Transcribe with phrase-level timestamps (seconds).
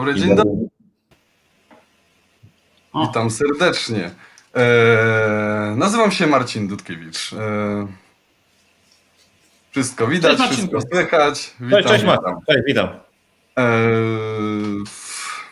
[0.00, 0.68] dobry, dzień dobry.
[2.94, 4.10] Witam serdecznie.
[4.56, 7.32] E, nazywam się Marcin Dudkiewicz.
[7.32, 7.86] E,
[9.70, 11.34] wszystko widać, Cześć, wszystko słychać.
[11.34, 12.06] Cześć, Witam, cześć, witam.
[12.06, 12.40] Marta.
[12.48, 12.88] Cześć, witam.
[13.58, 13.66] E,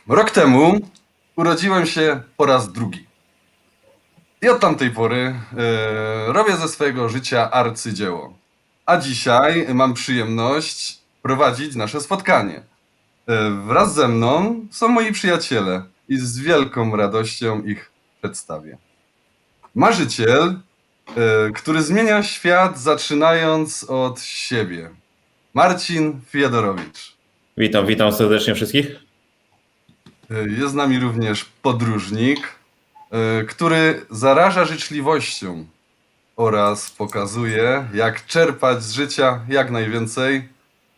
[0.09, 0.79] rok temu
[1.37, 3.07] urodziłem się po raz drugi.
[4.43, 8.35] I od tamtej pory e, robię ze swojego życia arcydzieło.
[8.87, 12.63] A dzisiaj mam przyjemność prowadzić nasze spotkanie.
[13.29, 18.79] E, wraz ze mną są moi przyjaciele i z wielką radością ich przedstawię.
[19.75, 20.61] Marzyciel,
[21.17, 24.91] e, który zmienia świat zaczynając od siebie.
[25.55, 27.17] Marcin Fiedorowicz.
[27.57, 28.87] Witam, witam serdecznie wszystkich.
[30.31, 32.55] Jest z nami również podróżnik,
[33.49, 35.67] który zaraża życzliwością
[36.37, 40.49] oraz pokazuje, jak czerpać z życia jak najwięcej.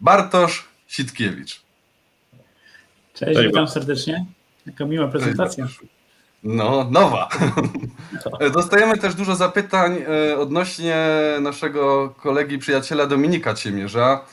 [0.01, 1.70] Bartosz Sitkiewicz.
[3.21, 4.27] Cześć, Cześć, witam serdecznie.
[4.67, 5.67] Jaka miła prezentacja.
[6.45, 7.29] No, nowa.
[8.55, 10.97] Dostajemy też dużo zapytań e, odnośnie
[11.41, 14.25] naszego kolegi, przyjaciela Dominika Ciemierza.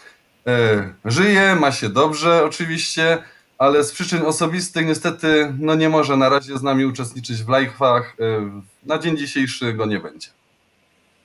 [0.48, 3.18] E, Żyje, ma się dobrze oczywiście,
[3.58, 8.02] ale z przyczyn osobistych niestety no nie może na razie z nami uczestniczyć w live'ach.
[8.02, 10.28] E, Na dzień dzisiejszy go nie będzie.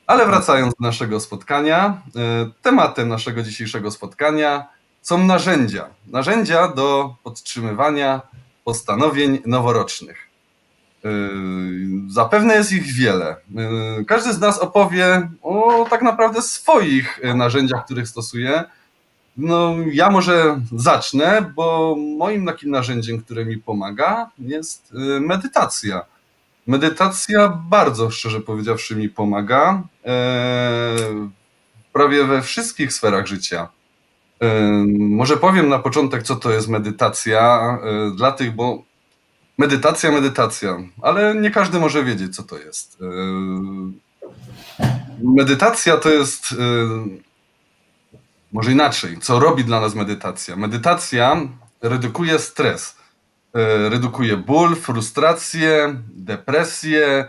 [0.07, 4.69] Ale wracając do naszego spotkania, e, tematem naszego dzisiejszego spotkania
[5.03, 5.89] są narzędzia.
[6.07, 8.21] Narzędzia do podtrzymywania
[8.65, 10.29] postanowień noworocznych.
[11.05, 11.11] Yy,
[12.09, 13.37] Zapewne jest ich wiele.
[13.99, 18.65] Yy, Każdy z nas opowie o tak naprawdę swoich yy, narzędziach, których stosuje.
[19.37, 26.05] No, ja może zacznę, bo moim takim narzędziem, które mi pomaga, jest medytacja.
[26.67, 29.83] Medytacja bardzo, szczerze powiedziawszy, mi pomaga
[31.93, 33.69] prawie we wszystkich sferach życia.
[34.99, 38.83] Może powiem na początek, co to jest medytacja yy, dla tych, bo
[39.59, 42.99] Medytacja, medytacja, ale nie każdy może wiedzieć, co to jest.
[43.01, 43.07] Yy,
[45.35, 46.53] Medytacja to jest.
[46.53, 47.23] yy,
[48.53, 50.57] Może inaczej, co robi dla nas medytacja?
[50.57, 51.41] Medytacja
[51.83, 52.97] redukuje stres,
[53.91, 57.29] redukuje ból, frustrację, depresję,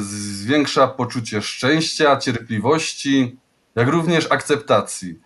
[0.00, 3.36] zwiększa poczucie szczęścia, cierpliwości,
[3.74, 5.20] jak również akceptacji.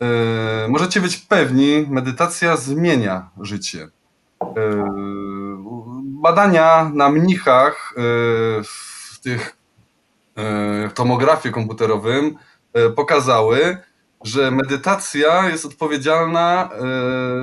[0.00, 3.78] Yy, Możecie być pewni, medytacja zmienia życie.
[3.78, 4.86] Yy,
[6.02, 8.02] Badania na mnichach yy,
[8.64, 9.56] w tych
[10.94, 12.36] tomografie komputerowym
[12.96, 13.78] pokazały,
[14.24, 16.70] że medytacja jest odpowiedzialna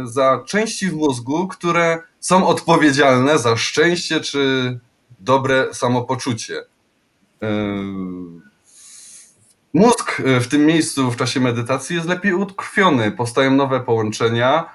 [0.04, 4.80] za części w mózgu, które są odpowiedzialne za szczęście czy
[5.20, 6.64] dobre samopoczucie.
[9.75, 14.69] Mózg yy, w tym miejscu w czasie medytacji jest lepiej utkwiony, powstają nowe połączenia,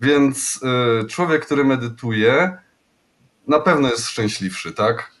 [0.00, 0.60] więc
[1.02, 2.58] y, człowiek, który medytuje,
[3.48, 5.12] na pewno jest szczęśliwszy, tak?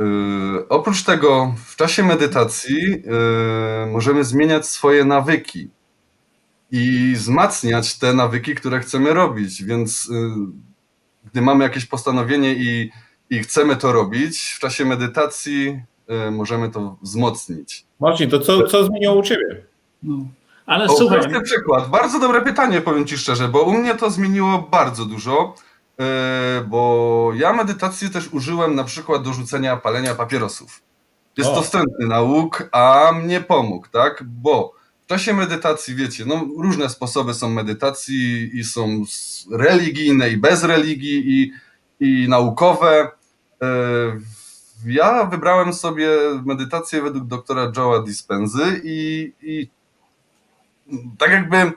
[0.00, 3.02] Y, oprócz tego, w czasie medytacji
[3.86, 5.70] możemy zmieniać swoje nawyki
[6.70, 9.64] i wzmacniać te nawyki, które chcemy robić.
[9.64, 10.10] Więc
[11.24, 12.90] gdy mamy jakieś postanowienie i,
[13.30, 15.82] i chcemy to robić, w czasie medytacji
[16.30, 17.84] możemy to wzmocnić.
[18.00, 19.62] Marcin, to co, co zmieniło u Ciebie?
[20.02, 20.14] No.
[20.66, 21.88] Ale O, słuchaj, prosty przykład.
[21.88, 25.54] Bardzo dobre pytanie, powiem Ci szczerze, bo u mnie to zmieniło bardzo dużo,
[25.98, 26.04] yy,
[26.66, 30.82] bo ja medytacji też użyłem na przykład do rzucenia palenia papierosów.
[31.36, 31.54] Jest O.
[31.54, 34.24] to wstrętny nauk, a mnie pomógł, tak?
[34.26, 34.72] Bo
[35.04, 39.04] w czasie medytacji, wiecie, no różne sposoby są medytacji i są
[39.52, 41.52] religijne i bez religii i,
[42.00, 43.10] i naukowe.
[44.86, 46.08] Ja wybrałem sobie
[46.44, 49.70] medytację według doktora Joe'a Dispenzy i, i
[51.18, 51.70] tak jakby e,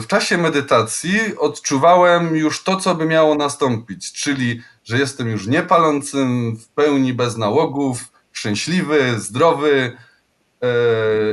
[0.00, 6.56] w czasie medytacji odczuwałem już to, co by miało nastąpić, czyli że jestem już niepalącym,
[6.56, 9.96] w pełni bez nałogów, szczęśliwy, zdrowy.
[10.62, 10.68] e,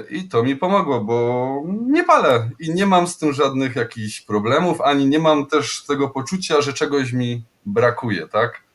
[0.10, 4.82] I to mi pomogło, bo nie palę i nie mam z tym żadnych jakichś problemów,
[4.82, 8.67] ani nie mam też tego poczucia, że czegoś mi brakuje, tak?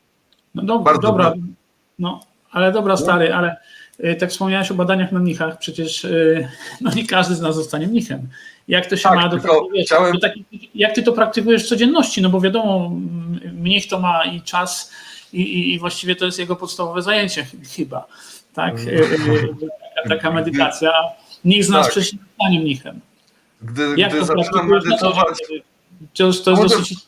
[0.54, 1.32] No do, bardzo dobra,
[1.98, 2.20] no,
[2.50, 3.56] ale dobra stary, ale
[4.04, 6.48] y, tak wspomniałeś o badaniach na mnichach, przecież y,
[6.80, 8.28] no nie każdy z nas zostanie mnichem.
[8.68, 9.38] Jak to się Tak, ma do,
[9.74, 10.28] wiesz, chciałem- do
[10.74, 12.90] jak ty to praktykujesz w codzienności, no bo wiadomo,
[13.52, 14.92] mnich to ma i czas
[15.32, 18.06] i, i, i właściwie to jest jego podstawowe zajęcie ch- chyba,
[18.54, 19.08] tak, Y,
[20.08, 20.92] taka, medytacja,
[21.44, 21.92] nikt z nas Tak.
[21.92, 23.00] przecież nie zostanie mnichem.
[23.62, 25.38] Gdy, Jak gdy to zaczynam co medytować?
[26.16, 26.98] To jest, to jest Może- dosyć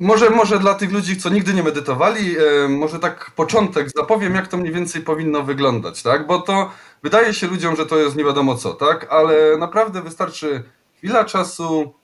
[0.00, 4.48] Może, może dla tych ludzi, co nigdy nie medytowali, e, może tak początek zapowiem, jak
[4.48, 6.26] to mniej więcej powinno wyglądać, tak?
[6.26, 6.70] Bo to
[7.02, 9.06] wydaje się ludziom, że to jest nie wiadomo co, tak?
[9.10, 10.62] Ale naprawdę wystarczy
[10.96, 11.94] chwila czasu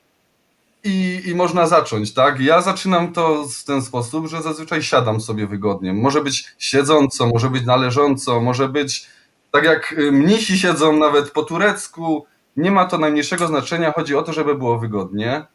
[0.84, 2.40] i, i można zacząć, tak?
[2.40, 5.92] Ja zaczynam to w ten sposób, że zazwyczaj siadam sobie wygodnie.
[5.92, 9.06] Może być siedząco, może być należąco, może być
[9.50, 12.26] tak jak y, mnisi siedzą nawet po turecku.
[12.56, 15.46] Nie ma to najmniejszego znaczenia, chodzi o to, żeby było wygodnie.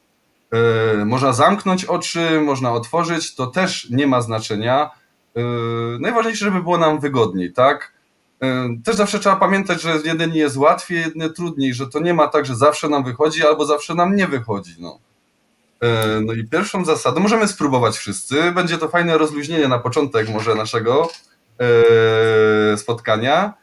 [0.51, 4.89] Yy, można zamknąć oczy, można otworzyć, to też nie ma znaczenia.
[5.35, 5.43] Yy,
[5.99, 7.93] najważniejsze, żeby było nam wygodniej, tak?
[8.41, 8.47] Yy,
[8.83, 12.45] Też zawsze trzeba pamiętać, że jeden jest łatwiej, jeden trudniej, że to nie ma tak,
[12.45, 14.75] że zawsze nam wychodzi albo zawsze nam nie wychodzi.
[14.79, 14.99] No.
[16.21, 21.09] No i pierwszą zasadą, możemy spróbować wszyscy, będzie to fajne rozluźnienie na początek może naszego
[22.77, 23.53] spotkania.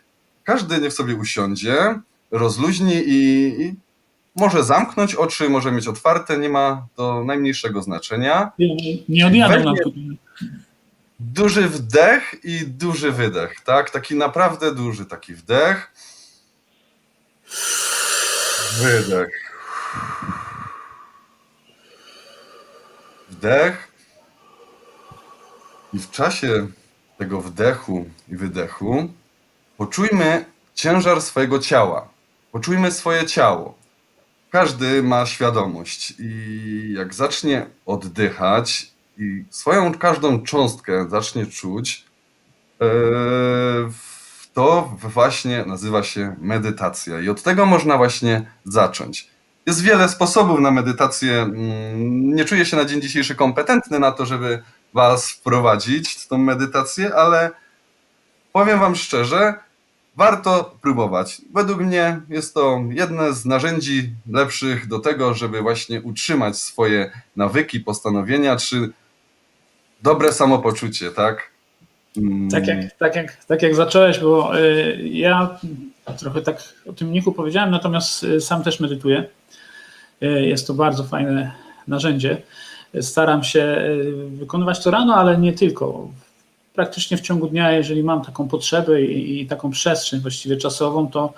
[0.44, 2.00] Każdy niech sobie usiądzie,
[2.30, 3.74] rozluźni i, i
[4.38, 8.52] może zamknąć oczy, może mieć otwarte, nie ma to najmniejszego znaczenia.
[9.08, 10.18] Nie odjadą nam Weźmie- tutaj.
[11.20, 13.90] Duży wdech i duży wydech, tak?
[13.90, 15.92] Taki naprawdę duży taki wdech.
[18.80, 19.30] Wydech.
[23.30, 23.88] Wdech.
[25.92, 26.66] I w czasie
[27.18, 29.12] tego wdechu i wydechu
[29.76, 30.44] poczujmy
[30.74, 32.08] ciężar swojego ciała.
[32.52, 33.77] Poczujmy swoje ciało.
[34.50, 42.04] Każdy ma świadomość i jak zacznie oddychać i swoją każdą cząstkę zacznie czuć,
[42.80, 42.86] e,
[44.54, 47.20] to właśnie nazywa się medytacja.
[47.20, 49.28] I od tego można właśnie zacząć.
[49.66, 51.42] Jest wiele sposobów na medytację.
[51.42, 54.62] Mm, Nie czuję się na dzień dzisiejszy kompetentny na to, żeby
[54.94, 57.50] Was wprowadzić w tą medytację, ale
[58.52, 59.54] powiem Wam szczerze,
[60.18, 61.42] warto próbować.
[61.54, 67.80] Według mnie jest to jedne z narzędzi lepszych do tego, żeby właśnie utrzymać swoje nawyki,
[67.80, 68.90] postanowienia, czy
[70.02, 71.50] dobre samopoczucie, tak?
[72.16, 75.58] Mm, Tak jak, tak, jak, tak jak zacząłeś, bo y, ja
[76.18, 76.56] trochę tak
[76.86, 79.24] o tym mnichu powiedziałem, natomiast y, sam też medytuję.
[80.22, 81.52] Y, Jest to bardzo fajne
[81.88, 82.42] narzędzie.
[83.00, 83.76] Staram się
[84.28, 86.08] wykonywać to rano, ale nie tylko.
[86.78, 91.32] Praktycznie w ciągu dnia, jeżeli mam taką potrzebę i, i taką przestrzeń właściwie czasową, to,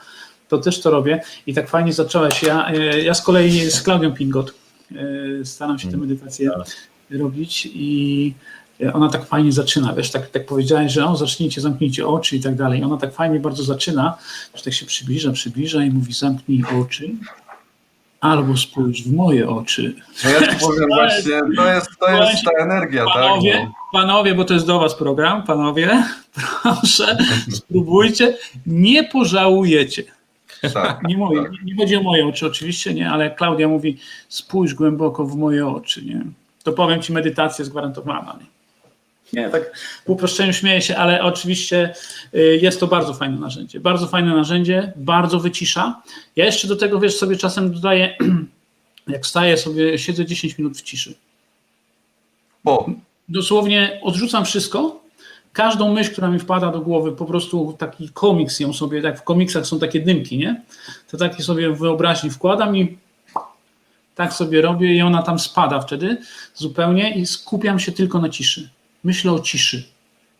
[0.48, 1.22] to też to robię.
[1.46, 2.42] I tak fajnie zacząłeś.
[2.42, 4.54] Ja, y, ja z kolei z Klaudią Pingot
[4.92, 6.50] y, staram się tę medytację
[7.10, 8.34] robić i
[8.94, 12.54] ona tak fajnie zaczyna, wiesz, tak, tak powiedziałeś, że o, zacznijcie, zamknijcie oczy i tak
[12.54, 12.84] dalej.
[12.84, 14.18] Ona tak fajnie bardzo zaczyna,
[14.54, 17.10] że tak się przybliża, przybliża i mówi zamknij oczy
[18.20, 19.94] albo spójrz w moje oczy.
[20.24, 23.68] No ja ci powiem właśnie, to jest, to jest ta energia, Panowie, tak?
[23.92, 26.04] panowie, bo to jest do was program, panowie,
[26.62, 27.18] proszę,
[27.50, 28.36] spróbujcie,
[28.66, 30.02] nie pożałujecie.
[30.74, 31.02] Tak.
[31.08, 31.52] Nie, moje, tak.
[31.64, 36.04] nie chodzi o moje oczy oczywiście, nie, ale Klaudia mówi spójrz głęboko w moje oczy,
[36.04, 36.24] nie.
[36.62, 38.36] To powiem ci, medytacja jest gwarantowana.
[38.40, 38.46] Nie,
[39.32, 41.94] nie tak w uproszczeniu śmieję się, ale oczywiście
[42.34, 43.80] y, jest to bardzo fajne narzędzie.
[43.80, 46.02] Bardzo fajne narzędzie, bardzo wycisza.
[46.36, 48.16] Ja jeszcze do tego, wiesz, sobie czasem dodaję,
[49.08, 51.14] jak staję sobie, siedzę 10 minut w ciszy.
[52.64, 52.90] O,
[53.30, 55.00] Dosłownie odrzucam wszystko,
[55.52, 59.22] każdą myśl, która mi wpada do głowy, po prostu taki komiks ją sobie, jak w
[59.22, 60.62] komiksach są takie dymki, nie?
[61.10, 62.98] To takie sobie w wyobraźni wkładam i
[64.14, 66.16] tak sobie robię i ona tam spada wtedy
[66.54, 68.70] zupełnie i skupiam się tylko na ciszy.
[69.04, 69.84] Myślę o ciszy.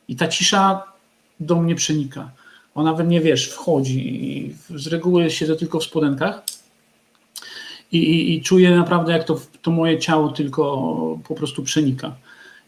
[0.08, 0.82] I ta cisza
[1.40, 2.30] do mnie przenika.
[2.74, 6.42] Ona we mnie, wiesz, wchodzi i z reguły siedzę tylko w spodenkach
[7.92, 12.14] i, i, i czuję naprawdę, jak to, to moje ciało tylko po prostu przenika.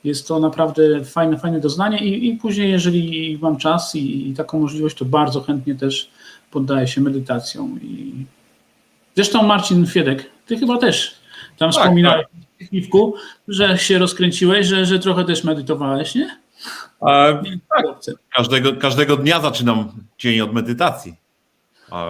[0.05, 4.61] Jest to naprawdę fajne, fajne doznanie i, i później, jeżeli mam czas i, i taką
[4.61, 6.11] możliwość, to bardzo chętnie też
[6.51, 7.81] poddaję się medytacjom.
[7.83, 8.13] I...
[9.15, 11.15] Zresztą Marcin Fiedek, ty chyba też
[11.59, 13.15] tam Tak, wspominałeś w piwku,
[13.49, 16.39] że się rozkręciłeś, że, że trochę też medytowałeś, nie?
[17.01, 17.43] A
[17.83, 18.15] Chłopcy.
[18.37, 21.15] każdego, każdego dnia zaczynam dzień od medytacji.
[21.91, 22.09] A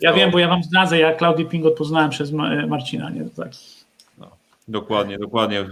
[0.00, 3.24] Ja to- wiem, bo ja wam zdradzę, ja Klaudię Pingot poznałem przez Ma- Marcina, nie?
[3.36, 3.48] Tak.
[4.68, 5.64] Dokładnie, dokładnie.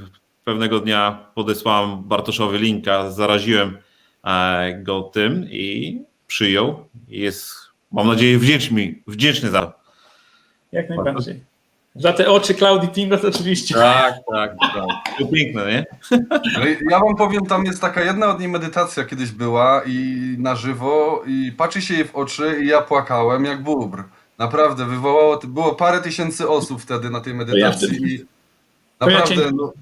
[0.45, 3.79] Pewnego dnia podesłałem Bartoszowi linka, zaraziłem
[4.25, 6.85] e, go tym i przyjął.
[7.09, 7.55] Jest,
[7.93, 9.73] mam nadzieję, wdzięczny, wdzięczny za to.
[10.73, 11.41] Jak najbardziej.
[11.99, 13.75] Za te oczy Klaudii Pingot oczywiście.
[13.75, 15.19] Tak, tak, tak.
[15.19, 15.87] To piękne, nie?
[16.57, 20.57] Ale ja wam powiem, tam jest taka jedna od niej medytacja kiedyś była i na
[20.57, 24.03] żywo i patrzy się jej w oczy i ja płakałem jak bóbr.
[24.39, 28.19] Naprawdę, wywołało, było parę tysięcy osób wtedy na tej medytacji
[28.99, 29.73] To ja naprawdę, cię- no,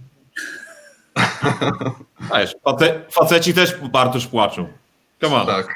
[2.39, 4.67] wiesz, face, faceci też Bartosz płaczą.
[5.21, 5.47] Come on.
[5.47, 5.75] tak.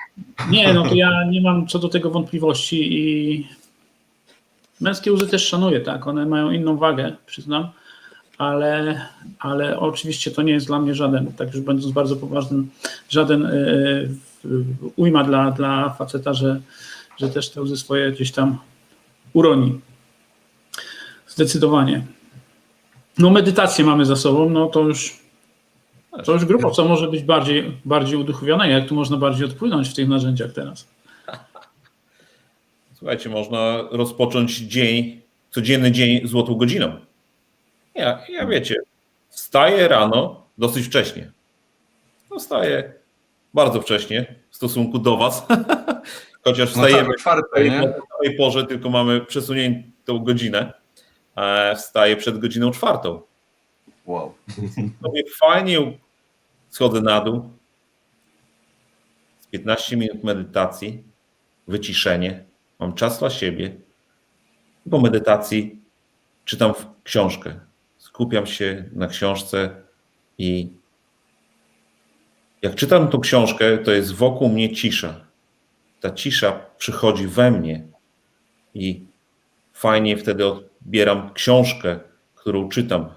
[0.50, 3.49] Nie, no to ja nie mam co do tego wątpliwości i
[4.80, 7.68] męskie łzy też szanuję, tak, one mają inną wagę, przyznam,
[8.38, 9.06] ale,
[9.38, 12.70] ale oczywiście to nie jest dla mnie żaden, tak już będąc bardzo poważnym,
[13.08, 13.50] żaden e,
[14.44, 16.60] w- ujma dla, dla faceta, że,
[17.18, 18.58] że też te łzy swoje gdzieś tam
[19.32, 19.80] uroni.
[21.28, 22.02] Zdecydowanie.
[23.18, 25.20] No medytację mamy za sobą, no to już
[26.25, 29.94] to już grubo, co może być bardziej, bardziej uduchowione, jak tu można bardziej odpłynąć w
[29.94, 30.88] tych narzędziach teraz.
[33.00, 37.00] Słuchajcie, można rozpocząć dzień, codzienny dzień złotą godziną.
[37.95, 38.75] Ja, ja wiecie,
[39.28, 41.33] wstaję rano dosyć wcześnie.
[42.30, 42.92] No wstaję
[43.54, 45.47] bardzo wcześnie w stosunku do was.
[46.45, 47.88] Chociaż No wstajemy tak, czwarte, wstajemy nie?
[47.88, 50.73] o tej porze, tylko mamy przesuniętą godzinę.
[51.37, 53.21] E, Wstaję przed godziną czwartą.
[54.07, 54.35] Wow.
[55.02, 55.99] Sobie fajnie
[56.69, 57.50] schodzę na dół.
[59.40, 61.02] Z 15 minut medytacji,
[61.69, 62.50] wyciszenie.
[62.80, 63.76] Mam czas dla siebie.
[64.90, 65.80] Po medytacji
[66.44, 66.72] czytam
[67.04, 67.60] książkę.
[67.99, 69.82] Skupiam się na książce
[70.38, 70.72] i
[72.62, 75.26] jak czytam tą książkę, to jest wokół mnie cisza.
[76.00, 77.87] Ta cisza przychodzi we mnie
[78.75, 79.06] i
[79.72, 82.00] fajnie wtedy odbieram książkę,
[82.34, 83.08] którą czytam.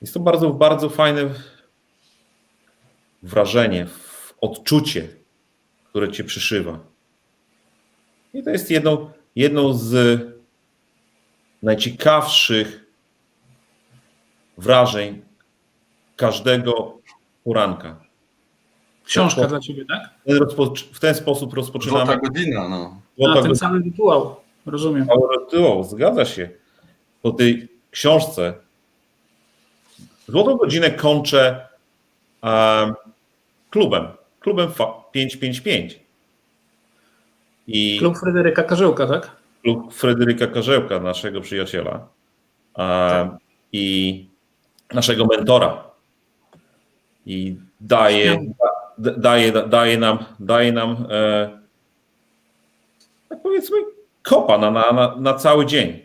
[0.00, 1.30] Jest to bardzo, bardzo fajne
[3.22, 3.86] wrażenie,
[4.40, 5.08] odczucie,
[5.84, 6.93] które cię przyszywa.
[8.34, 10.20] I to jest jedną, jedną z
[11.62, 12.84] najciekawszych
[14.58, 15.22] wrażeń
[16.16, 16.98] każdego
[17.44, 17.96] poranka.
[19.04, 19.50] Książka Tak.
[19.50, 20.10] dla ciebie, tak?
[20.22, 23.00] W ten, rozpoc- w ten sposób rozpoczynamy Złota godzina, no.
[23.18, 24.36] A, Złota ten cały rytuał,
[24.66, 25.06] rozumiem.
[25.06, 26.50] Cały rytuał, zgadza się.
[27.22, 28.54] Po tej książce
[30.28, 31.68] złotą godzinę kończę
[32.42, 32.94] em,
[33.70, 34.06] klubem.
[34.40, 36.00] Klubem fa- 555.
[37.66, 39.30] I Klub Fryderyka Karzełka, tak?
[39.62, 42.08] klub Fryderyka Karzełka, naszego przyjaciela
[42.78, 43.36] em,
[43.72, 44.26] i
[44.94, 45.84] naszego mentora.
[47.26, 48.52] I daje,
[48.98, 51.58] da, daje, daje nam, daje nam e,
[53.28, 53.76] tak powiedzmy
[54.22, 56.04] kopa na, na, na, cały dzień.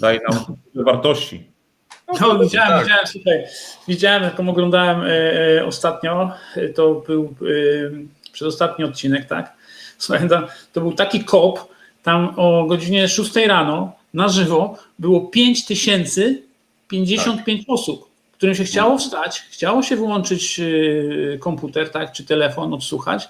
[0.00, 1.50] Daje nam wartości.
[2.20, 2.82] No, widziałem, tak.
[2.82, 3.44] widziałem, słuchaj,
[3.88, 5.06] widziałem, jaką oglądałem e,
[5.58, 6.32] e, ostatnio,
[6.74, 9.56] to był e, przedostatni odcinek, tak?
[9.98, 10.28] Słuchaj,
[10.72, 11.68] to, był taki kop,
[12.02, 19.82] tam o godzinie 6 rano na żywo było 5055 osób, którym się chciało wstać, chciało
[19.82, 20.64] się wyłączyć e,
[21.38, 23.28] komputer, tak, czy telefon, odsłuchać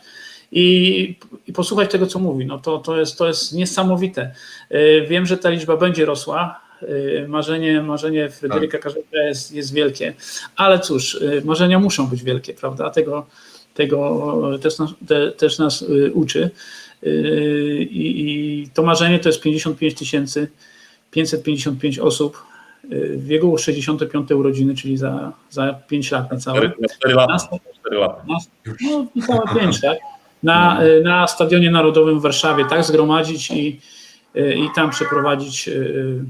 [0.52, 1.16] i,
[1.46, 2.46] i posłuchać tego, co mówi.
[2.46, 4.34] No to, to, jest, to jest niesamowite.
[4.70, 6.60] E, Wiem, że ta liczba będzie rosła.
[6.82, 6.86] E,
[7.28, 10.14] Marzenie, marzenie Fryderyka Karzełka jest, jest wielkie,
[10.56, 12.90] ale cóż, marzenia muszą być wielkie, prawda?
[12.90, 13.26] Tego,
[13.74, 16.50] tego też nas, te, też nas e, uczy.
[17.02, 17.08] E,
[17.82, 18.22] I,
[18.62, 20.48] I to marzenie to jest 55 tysięcy
[21.10, 22.42] 555 osób
[22.84, 26.58] e, w jego 65 urodziny, czyli za, za 5 lat niecałe.
[26.58, 27.32] 4, 4 lata.
[27.32, 27.48] Nas-
[27.80, 28.22] 4 lata.
[28.28, 28.38] na,
[28.82, 29.98] no, niecałe pięć, tak?
[30.42, 32.84] Na, y, na Stadionie Narodowym w Warszawie, tak?
[32.84, 33.80] Zgromadzić i,
[34.36, 36.24] y, i tam przeprowadzić y,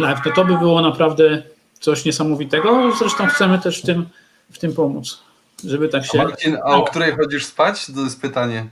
[0.00, 0.18] live.
[0.24, 1.42] To to by było naprawdę
[1.80, 2.92] coś niesamowitego.
[2.98, 4.06] Zresztą chcemy też w tym,
[4.50, 5.22] w tym pomóc,
[5.64, 6.18] żeby tak A się.
[6.18, 7.86] Marcin, a o której chodzisz spać?
[7.86, 8.68] To jest pytanie.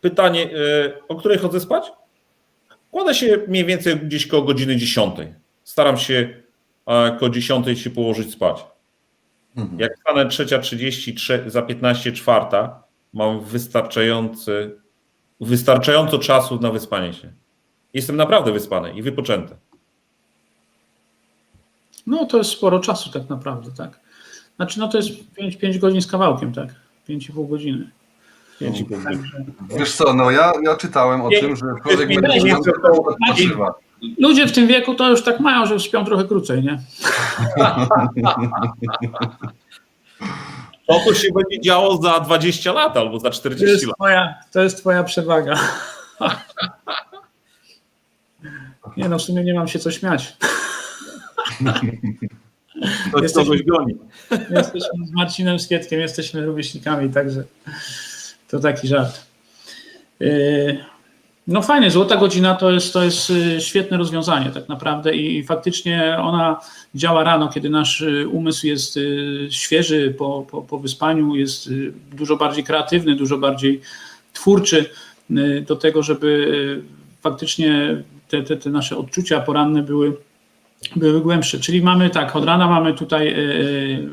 [0.00, 1.92] Pytanie, e, o której chodzę spać?
[2.90, 5.16] Kładę się mniej więcej gdzieś koło godziny 10.
[5.64, 6.42] Staram się
[6.86, 8.64] e, koło 10 się położyć spać.
[9.56, 9.80] Mhm.
[9.80, 12.82] Jak stanę 3.30, trze- za 15 czwarta,
[13.12, 14.76] mam wystarczający,
[15.40, 17.32] wystarczająco czasu na wyspanie się.
[17.94, 19.56] Jestem naprawdę wyspany i wypoczęty.
[22.06, 24.00] No to jest sporo czasu tak naprawdę, tak?
[24.58, 26.68] Znaczy, no to jest 5, 5 godzin z kawałkiem, tak?
[27.08, 27.90] 5,5 godziny.
[28.60, 28.96] Godziny.
[29.78, 33.74] Wiesz co, no ja, ja czytałem o Nie, tym, że człowiek medytujący nie, nie, odpoczywa.
[34.18, 36.78] Ludzie w tym wieku to już tak mają, że śpią trochę krócej, nie?
[40.86, 43.96] To to się będzie działo za 20 lat albo za To 40 jest lat.
[43.96, 45.54] twoja, to jest twoja przewaga.
[48.96, 50.36] Nie no, w sumie nie mam się co śmiać.
[53.12, 53.94] To Jesteśmy- goni.
[54.30, 57.44] Jesteśmy z Marcinem Skietkiem, jesteśmy rówieśnikami, także
[58.48, 59.26] to taki żart.
[60.20, 60.78] Yy,
[61.46, 66.16] No fajnie, złota godzina to jest, to jest yy, świetne rozwiązanie tak naprawdę i faktycznie
[66.20, 66.60] ona
[66.94, 68.98] działa rano, kiedy nasz yy, umysł jest
[69.50, 71.70] świeży po, po, po wyspaniu, jest
[72.12, 73.80] dużo bardziej kreatywny, dużo bardziej
[74.32, 74.90] twórczy
[75.66, 76.82] do tego, żeby
[77.20, 80.16] faktycznie te, te, te nasze odczucia poranne były
[80.96, 81.60] były głębsze.
[81.60, 84.08] Czyli mamy tak, od rana mamy tutaj yy,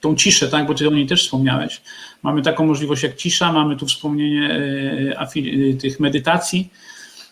[0.00, 1.82] tą ciszę, tak, bo ty o niej też wspomniałeś.
[2.22, 4.48] Mamy taką możliwość jak cisza, mamy tu wspomnienie
[5.36, 6.70] yy, tych medytacji.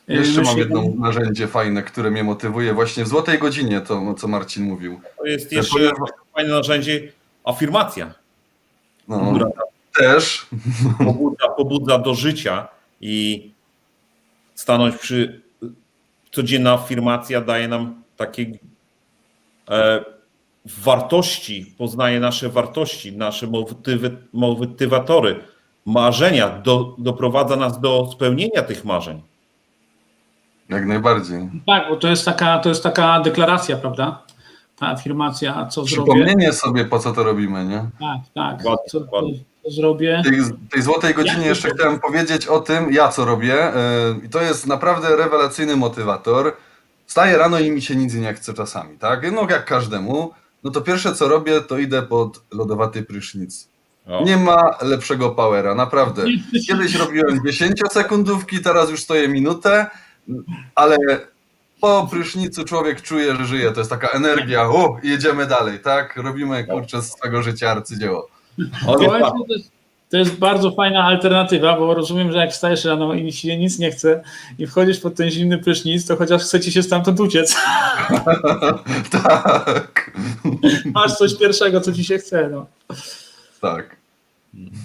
[0.08, 4.28] Jeszcze mam myślę- jedno narzędzie fajne, które mnie motywuje właśnie w złotej godzinie, to co
[4.28, 5.00] Marcin mówił.
[5.18, 5.90] To jest jeszcze
[6.34, 7.12] fajne narzędzie
[7.44, 8.14] afirmacja,
[9.08, 9.46] No, która
[9.98, 10.46] też.
[10.98, 12.68] pobudza, pobudza do życia
[13.00, 13.50] i
[14.54, 15.40] stanąć przy.
[16.30, 18.46] Codzienna afirmacja daje nam takie
[19.70, 20.04] e,
[20.64, 25.40] wartości, poznaje nasze wartości, nasze motywy, motywatory,
[25.86, 29.22] marzenia, do, doprowadza nas do spełnienia tych marzeń.
[30.68, 31.48] Jak najbardziej.
[31.66, 34.22] Tak, bo to jest taka, to jest taka deklaracja, prawda?
[34.78, 36.12] Ta afirmacja, co zrobię.
[36.12, 37.78] Przypomnienie sobie, po co to robimy, nie?
[38.00, 38.56] Tak, tak.
[38.56, 39.34] Dokładnie, Co, dokładnie.
[39.64, 40.22] co zrobię.
[40.24, 43.54] tej, tej złotej godzinie Jak jeszcze chciałem powiedzieć o tym, ja co robię.
[44.20, 46.56] yy, I to jest naprawdę rewelacyjny motywator.
[47.06, 49.32] Wstaję rano i mi się nic nie chce czasami, tak?
[49.32, 50.32] No jak każdemu.
[50.64, 53.68] No to pierwsze co robię, to idę pod lodowaty prysznic.
[54.06, 56.24] O, Nie ma lepszego powera, naprawdę.
[56.68, 59.86] Kiedyś robiłem 10-sekundówki, teraz już stoję minutę,
[60.74, 60.96] ale
[61.80, 63.72] po prysznicu człowiek czuje, że żyje.
[63.72, 66.16] To jest taka energia, o, jedziemy dalej, tak?
[66.16, 68.28] Robimy, kurczę, z swego życia arcydzieło.
[70.10, 73.90] To jest, bardzo fajna alternatywa, bo rozumiem, że jak wstajesz rano i się nic nie
[73.90, 74.22] chce
[74.58, 77.56] i wchodzisz pod ten zimny prysznic, to chociaż chce ci się stamtąd uciec.
[79.22, 80.10] tak,
[80.94, 82.48] Masz coś pierwszego, co ci się chce.
[82.48, 82.66] No.
[83.60, 83.96] tak.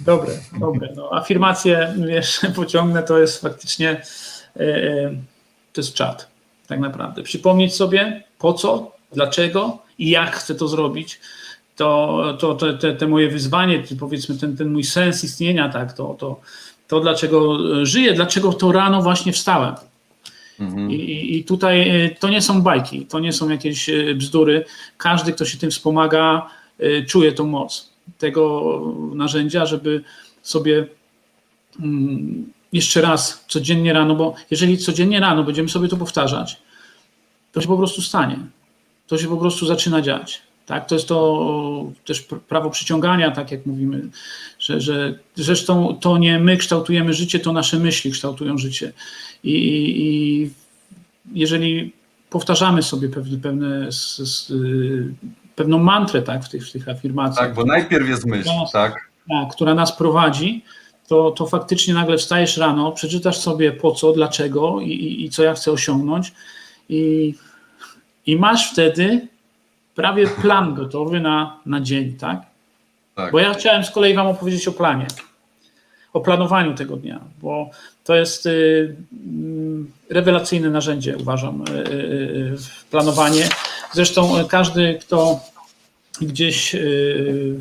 [0.04, 0.88] Dobre, dobre.
[0.96, 4.02] No, afirmacje, wiesz, pociągnę, to jest faktycznie
[4.56, 5.10] e,
[5.72, 6.28] to jest czat,
[6.66, 7.22] tak naprawdę.
[7.22, 11.20] Przypomnieć sobie po co, dlaczego i jak chcę to zrobić.
[11.76, 16.14] To, to, to te, te moje wyzwanie, powiedzmy ten, ten mój sens istnienia, tak, to,
[16.18, 16.40] to,
[16.88, 19.74] to dlaczego żyję, dlaczego to rano właśnie wstałem.
[20.60, 20.90] Mhm.
[20.90, 24.64] I, i- tutaj y, to nie są bajki, to nie są jakieś y, bzdury.
[24.98, 26.46] Każdy, kto się tym wspomaga,
[27.08, 28.80] czuje tą moc tego
[29.14, 30.02] narzędzia, żeby
[30.42, 30.86] sobie
[31.80, 36.56] mm, jeszcze raz codziennie rano, bo jeżeli codziennie rano będziemy sobie to powtarzać,
[37.52, 38.36] to się po prostu stanie.
[39.06, 40.42] To się po prostu zaczyna dziać.
[40.66, 40.86] Tak?
[40.88, 44.08] To jest to też pr- prawo przyciągania, tak jak mówimy,
[44.58, 48.92] że, że zresztą to nie my kształtujemy życie, to nasze myśli kształtują życie.
[49.44, 50.50] I, i, i
[51.34, 51.92] jeżeli
[52.30, 53.88] powtarzamy sobie pewne, pewne
[54.50, 55.14] y,
[55.56, 58.66] pewną mantrę tak, w, tych, w tych afirmacjach, Tak, bo najpierw jest myśl, No.
[58.72, 59.10] tak?
[59.28, 60.64] tak, która nas prowadzi,
[61.08, 65.42] to, to faktycznie nagle wstajesz rano, przeczytasz sobie po co, dlaczego i, i, i co
[65.42, 66.32] ja chcę osiągnąć
[66.88, 67.34] i,
[68.26, 69.28] i masz wtedy
[69.94, 72.40] prawie plan gotowy na, na dzień, tak?
[73.14, 73.32] Tak.
[73.32, 75.06] Bo ja chciałem z kolei Wam opowiedzieć o planie,
[76.12, 77.70] o planowaniu tego dnia, bo
[78.04, 82.56] to jest y, mm, rewelacyjne narzędzie, uważam, y, y, y,
[82.90, 83.48] planowanie.
[83.92, 85.40] Zresztą y, każdy, kto
[86.20, 87.58] gdzieś y,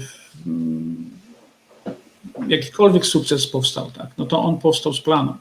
[0.47, 1.09] mm,
[2.47, 5.33] jakikolwiek sukces powstał, tak, no to on powstał z planu.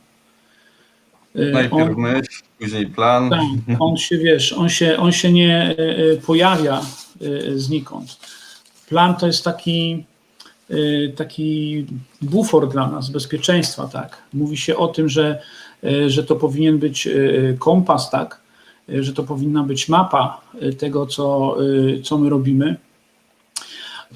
[1.36, 3.30] Y, Najpierw on- myśl, później plan.
[3.30, 3.40] tak,
[3.78, 6.80] on się, wiesz, on się, on się nie e, e, pojawia
[7.54, 8.16] znikąd.
[8.88, 10.04] Plan to jest taki,
[11.16, 11.86] taki
[12.22, 14.22] bufor dla nas, bezpieczeństwa, tak.
[14.34, 15.42] Mówi się o tym, że,
[16.06, 17.08] że to powinien być
[17.58, 18.40] kompas, tak,
[18.88, 20.40] że to powinna być mapa
[20.78, 21.56] tego, co,
[22.04, 22.76] co my robimy.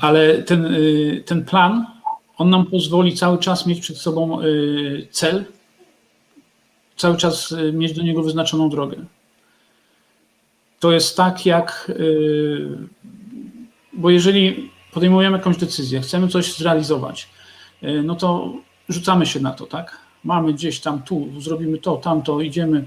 [0.00, 0.76] Ale ten,
[1.26, 1.86] ten plan,
[2.38, 4.38] on nam pozwoli cały czas mieć przed sobą
[5.10, 5.44] cel,
[6.96, 8.96] cały czas y, mieć do niego wyznaczoną drogę.
[10.80, 12.68] To jest tak jak, y,
[13.92, 17.28] bo jeżeli podejmujemy jakąś decyzję, chcemy coś zrealizować,
[17.82, 18.54] y, no to
[18.88, 19.98] rzucamy się na to, tak?
[20.24, 22.86] Mamy gdzieś tam tu, zrobimy to, tamto, idziemy,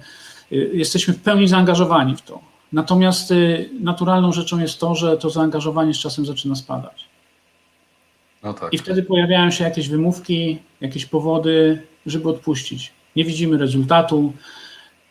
[0.52, 2.39] jesteśmy w pełni zaangażowani w to.
[2.74, 3.34] Natomiast
[3.80, 7.06] naturalną rzeczą jest to, że to zaangażowanie z czasem zaczyna spadać.
[8.43, 8.74] No tak.
[8.74, 12.93] I wtedy pojawiają się jakieś wymówki, jakieś powody, żeby odpuścić.
[13.17, 14.34] Nie widzimy rezultatu,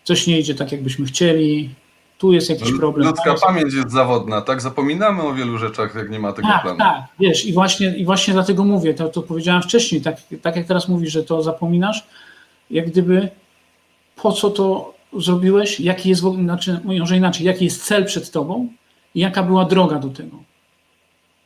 [0.05, 1.71] coś nie idzie tak, jakbyśmy chcieli,
[2.19, 3.07] tu jest jakiś problem.
[3.07, 4.61] Ludzka jest- pamięć jest zawodna, tak?
[4.61, 6.79] Zapominamy o wielu rzeczach, jak nie ma tego tak, planu.
[6.79, 10.67] tak, wiesz, i właśnie, i właśnie dlatego mówię, to, to powiedziałem wcześniej, tak, tak jak
[10.67, 12.07] teraz mówisz, że to zapominasz,
[12.71, 13.29] jak gdyby
[14.17, 18.31] po co to zrobiłeś, jaki jest, w ogóle- znaczy, może inaczej, jaki jest cel przed
[18.31, 18.69] tobą
[19.15, 20.37] i jaka była droga do tego.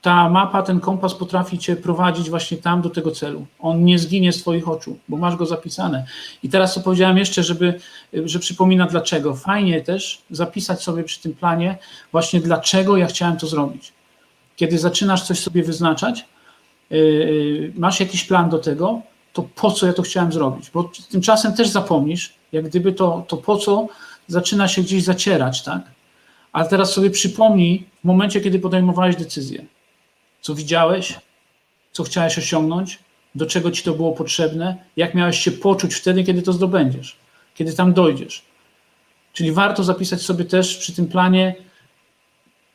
[0.03, 3.47] Ta mapa, ten kompas potrafi cię prowadzić właśnie tam do tego celu.
[3.59, 6.07] On nie zginie z twoich oczu, bo masz go zapisane.
[6.43, 7.81] I teraz co powiedziałem jeszcze, żeby,
[8.13, 9.35] że przypomina dlaczego.
[9.35, 11.79] Fajnie też zapisać sobie przy tym planie
[12.13, 13.93] właśnie dlaczego ja chciałem to zrobić
[14.61, 16.27] kiedy zaczynasz coś sobie wyznaczać,
[16.91, 20.71] yy, masz jakiś plan do tego, to po co ja to chciałem zrobić?
[20.71, 23.87] Bo tymczasem też zapomnisz, jak gdyby to, to po co
[24.27, 25.83] zaczyna się gdzieś zacierać, tak?
[26.53, 29.65] Ale teraz sobie przypomnij w momencie, kiedy podejmowałeś decyzję,
[30.41, 31.19] co widziałeś,
[31.93, 32.99] co chciałeś osiągnąć,
[33.35, 37.17] do czego ci to było potrzebne, jak miałeś się poczuć wtedy, kiedy to zdobędziesz,
[37.55, 38.43] kiedy tam dojdziesz.
[39.33, 41.55] Czyli warto zapisać sobie też przy tym planie,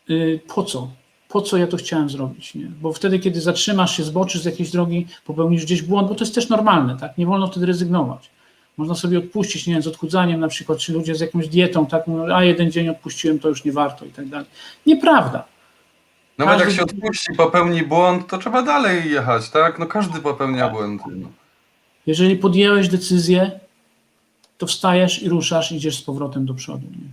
[0.07, 0.91] yy, po co,
[1.29, 2.65] po co ja to chciałem zrobić, nie?
[2.65, 6.35] Bo wtedy, kiedy zatrzymasz się, zboczysz z jakiejś drogi, popełnisz gdzieś błąd, bo to jest
[6.35, 7.17] też normalne, tak?
[7.17, 8.29] Nie wolno wtedy rezygnować.
[8.77, 12.05] Można sobie odpuścić, nie wiem, z odchudzaniem na przykład, czy ludzie z jakąś dietą, tak
[12.33, 14.47] a jeden dzień odpuściłem, to już nie warto i tak dalej.
[14.85, 15.54] Nieprawda.
[16.37, 19.79] Nawet jak Każdy- się odpuści, popełni błąd, to trzeba dalej jechać, tak?
[19.79, 21.03] No każdy popełnia błędy.
[21.07, 21.27] No.
[22.07, 23.59] Jeżeli podjęłeś decyzję,
[24.57, 26.87] to wstajesz i ruszasz, idziesz z powrotem do przodu.
[26.91, 27.07] Nie?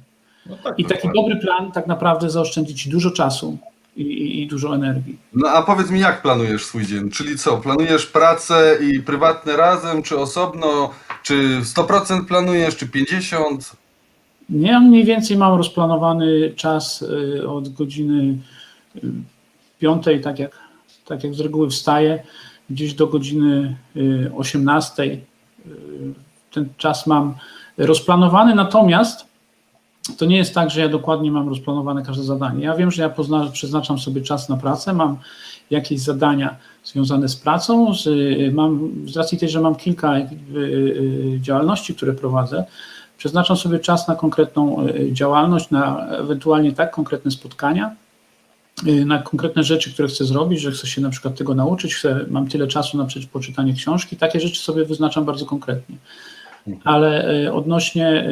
[0.47, 3.59] No tak, I taki dobry plan tak naprawdę zaoszczędzi ci dużo czasu
[3.97, 5.19] i, i, i dużo energii.
[5.35, 7.11] no a powiedz mi, jak planujesz swój dzień?
[7.11, 10.91] Czyli co, planujesz pracę i prywatne razem, czy osobno?
[11.23, 13.75] Czy 100% planujesz, czy 50%?
[14.51, 18.39] Ja mniej więcej mam rozplanowany czas y, od godziny
[19.79, 20.59] piątej, tak jak,
[21.07, 22.23] tak jak z reguły wstaję,
[22.71, 25.03] gdzieś do godziny y, 18.
[25.03, 25.21] y,
[26.53, 27.35] Ten czas mam
[27.79, 29.33] rozplanowany, natomiast
[30.19, 32.65] to nie jest tak, że ja dokładnie mam rozplanowane każde zadanie.
[32.65, 35.17] Ja wiem, że ja pozna, przeznaczam sobie czas na pracę, mam
[35.71, 40.29] jakieś zadania związane z pracą, z, y, mam, z racji tej, że mam kilka y,
[40.57, 42.65] y, działalności, które prowadzę,
[43.19, 48.02] przeznaczam sobie czas na konkretną y, działalność, na ewentualnie tak konkretne spotkania, y,
[48.83, 52.49] na konkretne rzeczy, które chcę zrobić, że chcę się na przykład tego nauczyć, chcę, mam
[52.49, 55.97] tyle czasu na poczytanie książki, takie rzeczy sobie wyznaczam bardzo konkretnie.
[56.85, 58.29] Ale y, odnośnie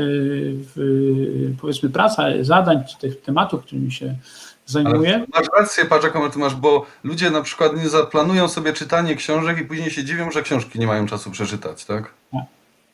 [0.76, 4.14] y, powiedzmy praca, zadań, tych tematów, którymi się
[4.66, 9.16] zajmuję, masz rację, patrz jaką ty masz, bo ludzie na przykład nie zaplanują sobie czytanie
[9.16, 12.14] książek i później się dziwią, że książki nie mają czasu przeczytać, tak?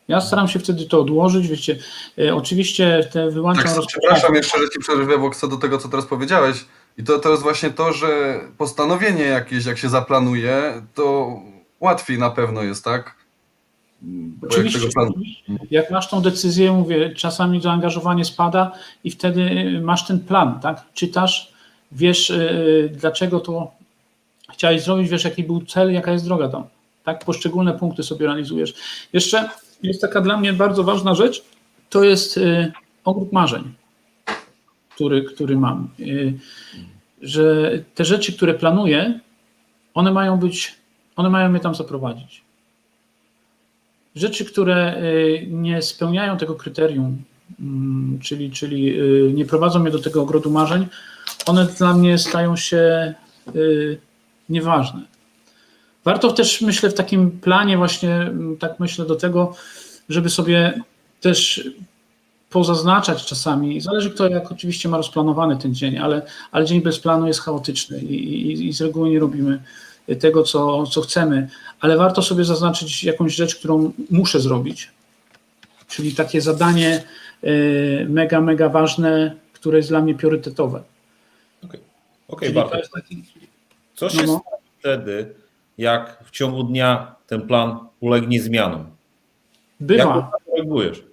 [0.09, 1.79] ja staram się wtedy to odłożyć, wiecie,
[2.19, 5.89] y, oczywiście te wyłączam Tak, przepraszam jeszcze, że ci przerwę, bo co do tego, co
[5.89, 6.65] teraz powiedziałeś.
[6.99, 11.37] I to, to jest właśnie to, że postanowienie jakieś, jak się zaplanuje, to
[11.81, 13.15] łatwiej na pewno jest, tak?
[14.03, 15.13] Bo jak Oczywiście, planu-
[15.71, 18.73] jak masz tą decyzję, mówię, czasami zaangażowanie spada
[19.05, 19.51] i wtedy
[19.83, 20.83] masz ten plan, tak?
[20.95, 21.53] Czytasz,
[21.93, 23.73] wiesz yy, dlaczego to
[24.53, 26.65] chciałeś zrobić, wiesz jaki był cel, jaka jest droga tam,
[27.05, 27.25] tak?
[27.25, 28.75] Poszczególne punkty sobie realizujesz.
[29.13, 29.49] Jeszcze
[29.83, 31.45] jest taka dla mnie bardzo ważna rzecz,
[31.91, 32.73] to jest yy,
[33.05, 33.75] ogród marzeń,
[34.97, 35.89] który, który mam.
[35.99, 36.35] Yy,
[37.23, 39.21] że te rzeczy, które planuję,
[39.95, 40.75] one mają być,
[41.17, 42.47] one mają mnie tam zaprowadzić
[44.17, 47.23] rzeczy, które y, nie spełniają tego kryterium,
[47.61, 50.87] mm, czyli, czyli y, nie prowadzą mnie do tego ogrodu marzeń,
[51.47, 53.15] one dla mnie stają się
[53.57, 53.99] y,
[54.49, 55.01] nieważne.
[56.05, 59.55] Warto też, myślę, w takim planie właśnie, mm, tak myślę do tego,
[60.09, 60.81] żeby sobie
[61.21, 61.71] też
[62.57, 67.27] pozaznaczać czasami, zależy kto jak oczywiście ma rozplanowany ten dzień, ale, ale dzień bez planu
[67.27, 69.63] jest chaotyczny i, i, i z reguły nie robimy
[70.21, 71.49] tego, co, co chcemy,
[71.81, 74.91] ale warto sobie zaznaczyć jakąś rzecz, którą muszę zrobić,
[75.89, 77.03] czyli takie zadanie
[77.45, 80.83] y, mega, mega ważne, które jest dla mnie priorytetowe.
[82.29, 83.25] Okej, to jest taki,
[83.95, 84.41] Co się No, no.
[84.41, 85.35] stanie wtedy,
[85.79, 88.81] jak w ciągu dnia ten plan ulegnie zmianom?
[88.81, 91.06] Jak bywa, to reagujesz?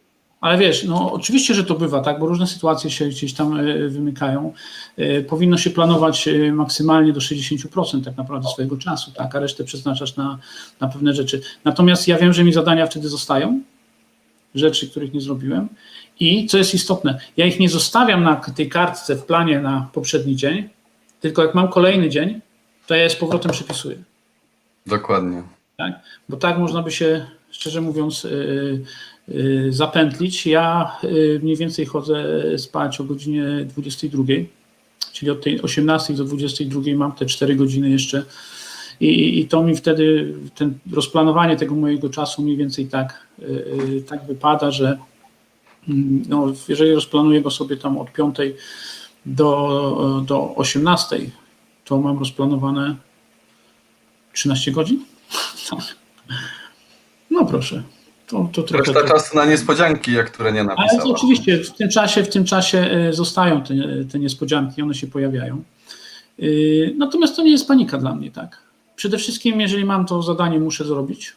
[0.43, 3.89] Ale wiesz, no oczywiście, że to bywa, tak, bo różne sytuacje się gdzieś tam y,
[3.89, 4.53] wymykają.
[4.99, 9.63] Y, Powinno się planować y, maksymalnie do 60% tak naprawdę swojego czasu, tak, a resztę
[9.63, 10.38] przeznaczasz na,
[10.79, 11.41] na pewne rzeczy.
[11.63, 13.62] Natomiast ja wiem, że mi zadania wtedy zostają,
[14.56, 15.69] rzeczy, których nie zrobiłem.
[16.19, 20.36] I co jest istotne, ja ich nie zostawiam na tej kartce w planie na poprzedni
[20.36, 20.69] dzień,
[21.21, 22.41] tylko jak mam kolejny dzień,
[22.88, 23.97] to ja je z powrotem przypisuję.
[24.86, 25.43] Dokładnie.
[25.77, 25.93] Tak?
[26.29, 28.27] Bo tak można by się, szczerze mówiąc,
[29.70, 30.46] zapętlić.
[30.46, 32.26] Ja yy, mniej więcej chodzę
[32.58, 34.24] spać o godzinie 22,
[35.14, 38.26] czyli od tej 18 do 22 mam te 4 godziny jeszcze.
[39.00, 44.26] I, I to mi wtedy, ten rozplanowanie tego mojego czasu mniej więcej tak, yy, tak
[44.26, 44.98] wypada, że
[45.90, 48.36] mm, no, jeżeli rozplanuję go sobie tam od 5
[49.26, 51.20] do, do 18,
[51.86, 52.96] to mam rozplanowane
[54.34, 55.06] 13 godzin?
[55.70, 55.96] Tak.
[57.32, 57.84] No proszę.
[58.28, 58.94] To, to trochę.
[58.94, 61.04] Reszta czasu na niespodzianki, jak które nie Ale to napisała.
[61.04, 63.74] oczywiście w tym czasie, w tym czasie e, zostają te,
[64.12, 65.64] te niespodzianki, one się pojawiają.
[66.38, 68.62] Yy, Natomiast to nie jest panika dla mnie, tak.
[68.96, 71.34] Przede wszystkim, jeżeli mam to zadanie, muszę zrobić,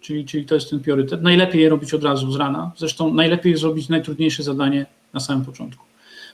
[0.00, 1.22] czyli, czyli to jest ten priorytet.
[1.22, 2.72] Najlepiej je robić od razu z rana.
[2.76, 5.87] Zresztą najlepiej zrobić najtrudniejsze zadanie na samym początku.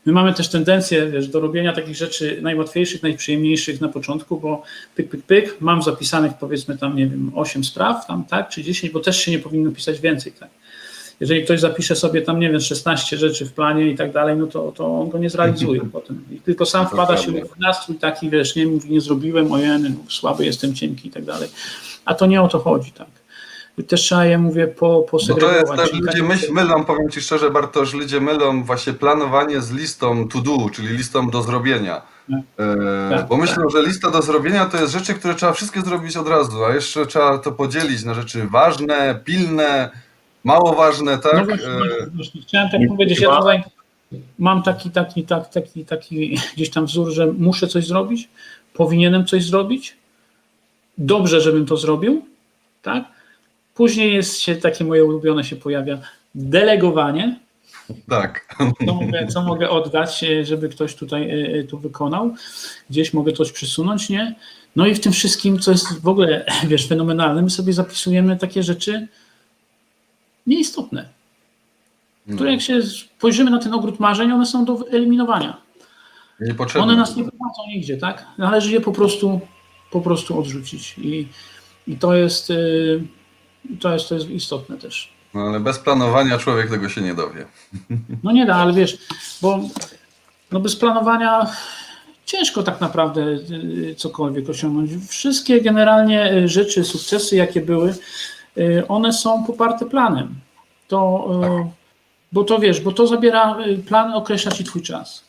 [0.07, 4.62] My mamy też tendencję wiesz, do robienia takich rzeczy najłatwiejszych, najprzyjemniejszych na początku, bo
[4.95, 8.93] pyk, pyk, pyk, mam zapisanych powiedzmy tam, nie wiem, 8 spraw, tam, tak, czy 10,
[8.93, 10.49] bo też się nie powinno pisać więcej, tak.
[11.21, 14.47] Jeżeli ktoś zapisze sobie tam, nie wiem, 16 rzeczy w planie i tak dalej, no
[14.47, 16.25] to, to on go nie zrealizuje potem.
[16.31, 19.97] I tylko sam wpada się w nastrój taki, wiesz, nie, mówi, nie zrobiłem, ojeny, no,
[20.09, 21.49] słaby jestem, cienki i tak dalej.
[22.05, 23.23] A to nie o to chodzi, tak.
[23.88, 25.56] Też trzeba je, mówię, po, No to posegregować.
[25.60, 29.60] jest też, Czyli ludzie tak- myśl, mylą, powiem Ci szczerze Bartosz, ludzie mylą właśnie planowanie
[29.60, 32.02] z listą to do, czyli listą do zrobienia.
[32.30, 32.40] Tak.
[33.10, 36.16] E, Tak, bo myślą, że lista do zrobienia to jest rzeczy, które trzeba wszystkie zrobić
[36.16, 39.90] od razu, a jeszcze trzeba to podzielić na rzeczy ważne, pilne
[40.44, 41.34] Mało ważne, tak?
[41.37, 42.42] No właśnie, E, właśnie.
[42.42, 43.62] Chciałem tak powiedzieć, ja tutaj
[44.38, 48.28] mam taki, taki, taki, taki, taki gdzieś tam wzór, że muszę coś zrobić,
[48.74, 49.96] powinienem coś zrobić,
[50.98, 52.24] dobrze, żebym to zrobił,
[52.82, 53.04] tak?
[53.74, 55.98] Później jest się, takie moje ulubione się pojawia,
[56.34, 57.40] delegowanie,
[58.08, 58.56] tak.
[58.87, 62.34] co mogę, co mogę oddać, e, żeby ktoś tutaj e, e, tu wykonał,
[62.90, 64.34] gdzieś mogę coś przesunąć, nie?
[64.76, 68.62] No i w tym wszystkim, co jest w ogóle, wiesz, fenomenalne, my sobie zapisujemy takie
[68.62, 69.08] rzeczy
[70.46, 71.08] nieistotne,
[72.34, 75.64] które jak się spojrzymy na ten ogród marzeń, one są do wyeliminowania.
[76.82, 78.26] One nas nie prowadzą nigdzie, tak?
[78.38, 79.40] Należy je po prostu,
[79.90, 80.98] po prostu odrzucić.
[80.98, 81.28] I,
[81.87, 83.02] i to, jest, y,
[83.81, 85.12] to, jest, to jest istotne też.
[85.35, 87.44] No, ale bez planowania człowiek tego się nie dowie.
[88.22, 88.98] No nie da, ale wiesz,
[89.42, 89.61] bo
[90.53, 91.46] no bez planowania
[92.27, 94.90] ciężko tak naprawdę y, cokolwiek osiągnąć.
[95.09, 97.94] Wszystkie generalnie y, rzeczy, sukcesy, jakie były,
[98.59, 100.35] y, one są poparte planem.
[100.88, 101.31] To,
[101.66, 101.70] y,
[102.33, 105.24] bo to wiesz, bo to zabiera, plan określa ci twój czas.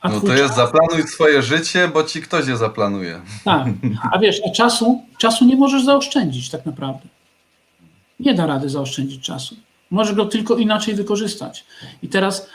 [0.00, 3.20] A No to czas- jest zaplanuj swoje życie, bo ci ktoś je zaplanuje.
[3.44, 3.66] Tak,
[4.12, 7.08] a wiesz, a czasu, czasu nie możesz zaoszczędzić tak naprawdę.
[8.20, 9.56] Nie da rady zaoszczędzić czasu.
[9.90, 11.64] Możesz go tylko inaczej wykorzystać.
[12.02, 12.48] I teraz,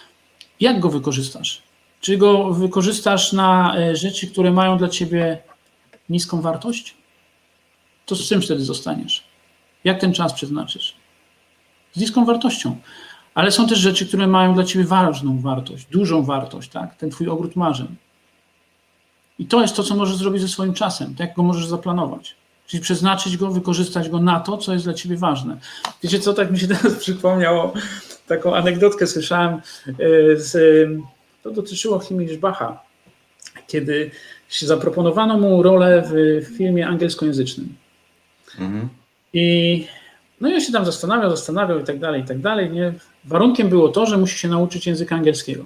[0.60, 1.62] jak go wykorzystasz?
[2.02, 5.38] Czy go wykorzystasz na e, rzeczy, które mają dla ciebie
[6.10, 6.96] niską wartość?
[8.06, 9.24] To z czym wtedy zostaniesz?
[9.84, 10.96] Jak ten czas przeznaczysz?
[11.94, 12.78] Z niską wartością.
[13.36, 16.96] Ale są też rzeczy, które mają dla ciebie ważną wartość, dużą wartość, tak?
[16.96, 17.96] Ten twój ogród marzeń.
[19.40, 22.36] I to jest to, co możesz zrobić ze swoim czasem, tak jak go możesz zaplanować.
[22.70, 25.58] Czyli przeznaczyć go, wykorzystać go na to, co jest dla ciebie ważne.
[26.04, 27.74] Wiecie co, tak mi się teraz przypomniało,
[28.28, 29.60] taką anegdotkę słyszałem, e,
[30.36, 30.60] z, e,
[31.44, 32.80] to dotyczyło Himmelbacha,
[33.68, 34.12] kiedy
[34.50, 37.76] się zaproponowano mu rolę w filmie angielskojęzycznym.
[38.60, 38.90] Mhm.
[39.34, 39.88] I
[40.42, 42.70] no on się tam zastanawiał, zastanawiał i tak dalej, i tak dalej.
[42.70, 42.94] Nie?
[43.26, 45.66] Warunkiem było to, że musi się nauczyć języka angielskiego.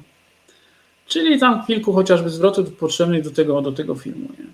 [1.07, 4.29] Czyli tam kilku chociażby zwrotów potrzebnych do tego, do tego filmu.
[4.39, 4.45] Nie?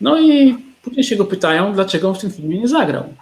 [0.00, 3.14] No i później się go pytają, dlaczego on w tym filmie nie zagrał.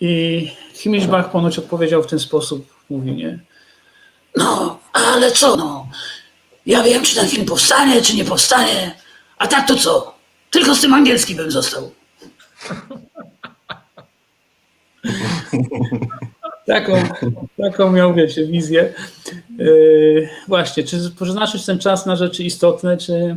[0.00, 3.38] I Himmelbach ponoć odpowiedział w ten sposób, mówi, nie?
[4.36, 5.88] No, ale co no?
[6.66, 8.94] Ja wiem, czy ten film powstanie, czy nie powstanie.
[9.38, 10.14] A tak to co?
[10.50, 11.90] Tylko z tym angielskim bym został.
[16.66, 17.02] Taką,
[17.62, 18.94] taką miał, wiecie, wizję.
[19.58, 23.36] Yy, właśnie, czy przeznaczyć ten czas na rzeczy istotne, czy,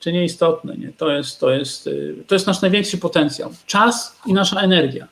[0.00, 0.76] czy nieistotne?
[0.76, 0.92] Nie?
[0.92, 3.52] To, jest, to, jest, yy, to jest nasz największy potencjał.
[3.66, 5.08] Czas i nasza energia.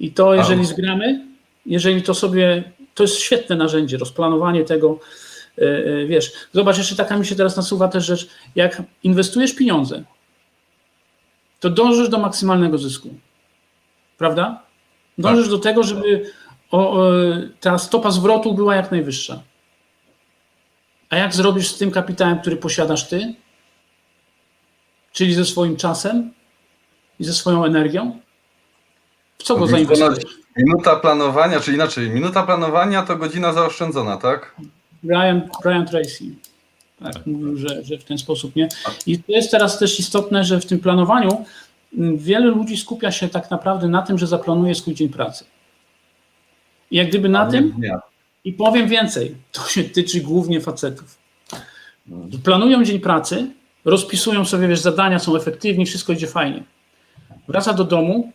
[0.00, 1.26] I to, jeżeli zgramy,
[1.66, 4.98] jeżeli to sobie, to jest świetne narzędzie, rozplanowanie tego,
[5.56, 10.02] yy, yy, wiesz, zobacz, jeszcze taka mi się teraz nasuwa też rzecz, jak inwestujesz pieniądze,
[11.60, 13.14] to dążysz do maksymalnego zysku.
[14.18, 14.62] Prawda?
[15.18, 16.30] Dążysz do tego, żeby
[16.70, 17.10] o, o,
[17.60, 19.42] ta stopa zwrotu była jak najwyższa.
[21.10, 23.34] A jak zrobisz z tym kapitałem, który posiadasz ty,
[25.12, 26.32] czyli ze swoim czasem
[27.20, 28.20] i ze swoją energią?
[29.38, 30.24] W co go zainwestujesz?
[30.56, 34.56] Minuta planowania, czy inaczej, minuta planowania to godzina zaoszczędzona, tak?
[35.02, 36.24] Brian, Brian Tracy
[37.02, 38.68] tak, mówił, że, że w ten sposób nie.
[39.06, 41.44] I to jest teraz też istotne, że w tym planowaniu
[41.98, 45.44] m, wiele ludzi skupia się tak naprawdę na tym, że zaplanuje swój dzień pracy.
[46.90, 47.74] I jak gdyby na tym.
[48.44, 51.18] I powiem więcej, to się tyczy głównie facetów.
[52.44, 53.50] Planują dzień pracy,
[53.84, 56.62] rozpisują sobie, wiesz, zadania, są efektywni, wszystko idzie fajnie.
[57.48, 58.32] Wraca do domu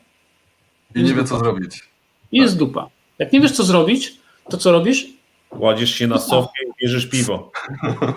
[0.96, 1.84] I nie wie co zrobić.
[2.32, 2.90] i jest dupa.
[3.20, 4.14] Jak nie wiesz, co zrobić,
[4.50, 5.06] to co robisz?
[5.50, 7.52] Kładziesz się na sofie i bierzesz piwo.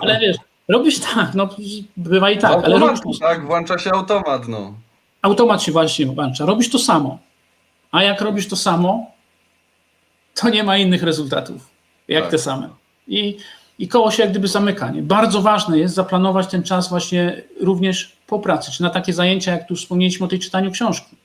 [0.01, 1.49] Ale wiesz, robisz tak, no
[1.97, 4.73] bywa i tak, ale robisz tak, włącza się automat, no.
[5.21, 6.45] automat się właśnie włącza.
[6.45, 7.19] Robisz to samo.
[7.91, 9.11] A jak robisz to samo,
[10.35, 11.67] to nie ma innych rezultatów,
[12.07, 12.31] jak Tak.
[12.31, 12.69] te same.
[13.07, 13.37] I,
[13.81, 14.89] I koło się jak gdyby zamyka.
[14.91, 15.01] Nie?
[15.01, 19.67] Bardzo ważne jest zaplanować ten czas właśnie również po pracy, czy na takie zajęcia, jak
[19.67, 21.15] tu wspomnieliśmy o tej czytaniu książki,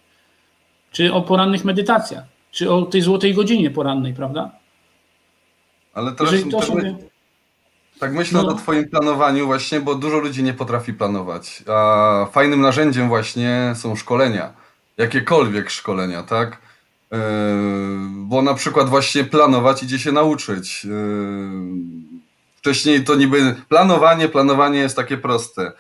[0.93, 4.51] czy o porannych medytacjach, czy o tej złotej godzinie porannej, prawda?
[5.95, 6.97] Ale teraz Jeżeli to tak, sobie...
[8.01, 8.49] tak myślę No.
[8.49, 11.65] o twoim planowaniu właśnie, bo dużo ludzi nie potrafi planować.
[11.69, 14.53] A fajnym narzędziem właśnie są szkolenia.
[14.97, 16.59] Jakiekolwiek szkolenia, tak?
[17.13, 17.19] Yy,
[18.17, 20.85] bo na przykład właśnie planować idzie się nauczyć.
[20.85, 22.17] Yy,
[22.67, 25.73] wcześniej to niby planowanie, planowanie jest takie proste.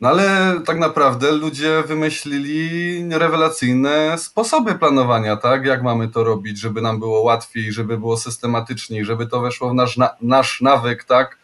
[0.00, 5.64] No ale tak naprawdę ludzie wymyślili rewelacyjne sposoby planowania, tak?
[5.66, 9.74] Jak mamy to robić, żeby nam było łatwiej, żeby było systematyczniej, żeby to weszło w
[9.74, 11.38] nasz, na, nasz nawyk, tak?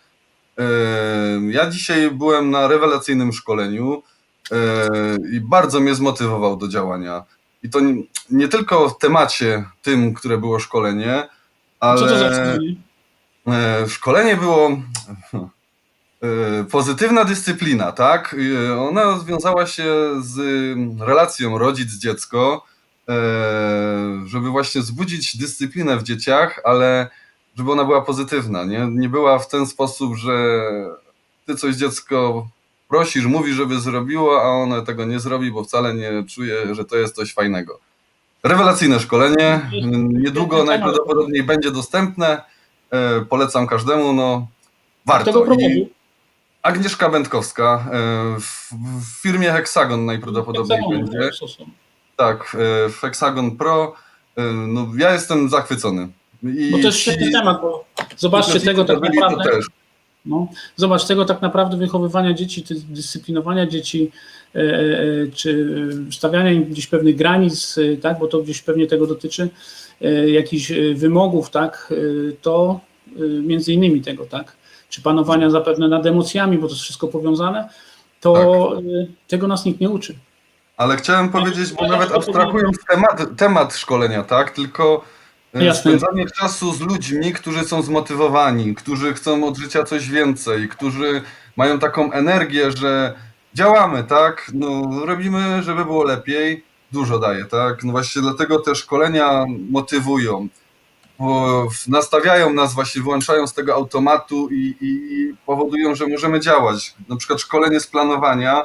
[0.59, 4.03] Yy, Ja dzisiaj byłem na rewelacyjnym szkoleniu
[4.51, 4.59] yy,
[5.33, 7.23] i bardzo mnie zmotywował do działania.
[7.63, 11.29] i to nie, nie tylko w temacie tym, które było szkolenie,
[11.81, 12.77] ale Co to za szkolenie?
[13.47, 14.71] E, szkolenie było
[16.23, 18.37] e, pozytywna dyscyplina, tak?
[18.69, 19.85] E, Ona związała się
[20.21, 20.39] z
[21.01, 22.65] relacją rodzic-dziecko,
[24.27, 27.09] żeby właśnie wzbudzić dyscyplinę w dzieciach, ale
[27.57, 28.87] żeby ona była pozytywna, nie?
[28.91, 30.63] Nie była w ten sposób, że
[31.47, 32.47] ty coś dziecko
[32.89, 36.97] prosisz, mówisz, żeby zrobiło, a ono tego nie zrobi, bo wcale nie czuje, że to
[36.97, 37.79] jest coś fajnego.
[38.43, 39.61] Rewelacyjne szkolenie,
[40.09, 42.43] niedługo najprawdopodobniej będzie dostępne,
[43.29, 44.47] polecam każdemu, no
[45.05, 45.33] Kto warto.
[45.33, 45.89] go I prowadził?
[46.63, 51.33] Agnieszka Będkowska e, w, w firmie Hexagon najprawdopodobniej Hexagon, będzie.
[51.33, 51.65] są?
[52.17, 53.95] Tak, e, w Hexagon Pro.
[54.37, 56.09] E, No, ja jestem zachwycony.
[56.43, 57.85] I Bo to jest świetny temat, bo
[58.17, 59.51] zobaczcie tego tak naprawdę.
[60.27, 64.11] No, zobacz, tego tak naprawdę wychowywania dzieci, dyscyplinowania dzieci,
[64.55, 65.69] e, e, czy
[66.11, 69.49] stawiania im gdzieś pewnych granic, e, tak, bo to gdzieś pewnie tego dotyczy, e,
[70.27, 72.81] jakichś e, wymogów, tak, e, to
[73.17, 74.57] e, między innymi tego, tak,
[74.89, 77.69] czy panowania zapewne nad emocjami, bo to jest wszystko powiązane,
[78.21, 78.85] to Tak.
[78.85, 80.15] e, tego nas nikt nie uczy.
[80.77, 84.51] Ale chciałem powiedzieć, bo nawet abstrahując temat, temat szkolenia, tak?
[84.51, 85.05] Tylko
[85.55, 85.81] e, Jasne.
[85.81, 91.23] spędzanie czasu z ludźmi, którzy są zmotywowani, którzy chcą od życia coś więcej, którzy
[91.57, 93.15] mają taką energię, że
[93.55, 94.51] działamy, tak?
[94.55, 97.85] No, robimy, żeby było lepiej, dużo daje, tak?
[97.85, 100.49] No właśnie dlatego te szkolenia motywują,
[101.19, 106.95] bo nastawiają nas właśnie, wyłączają z tego automatu i, i, powodują, że możemy działać.
[107.09, 108.65] Na przykład szkolenie z planowania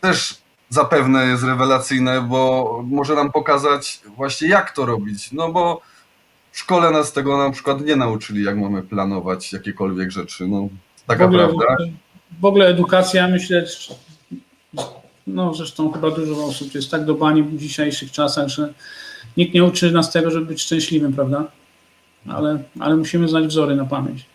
[0.00, 5.32] też zapewne jest rewelacyjne, bo może nam pokazać właśnie jak to robić.
[5.32, 5.80] No bo
[6.52, 10.48] w szkole nas tego na przykład nie nauczyli, jak mamy planować jakiekolwiek rzeczy.
[10.48, 10.68] No,
[11.06, 11.76] taka w ogóle, prawda.
[12.40, 13.64] W ogóle edukacja, myślę,
[15.26, 18.72] no zresztą chyba dużo osób jest tak do bani w dzisiejszych czasach, że
[19.36, 21.44] nikt nie uczy nas tego, żeby być szczęśliwym, prawda?
[22.28, 24.26] Ale, ale musimy znać wzory na pamięć.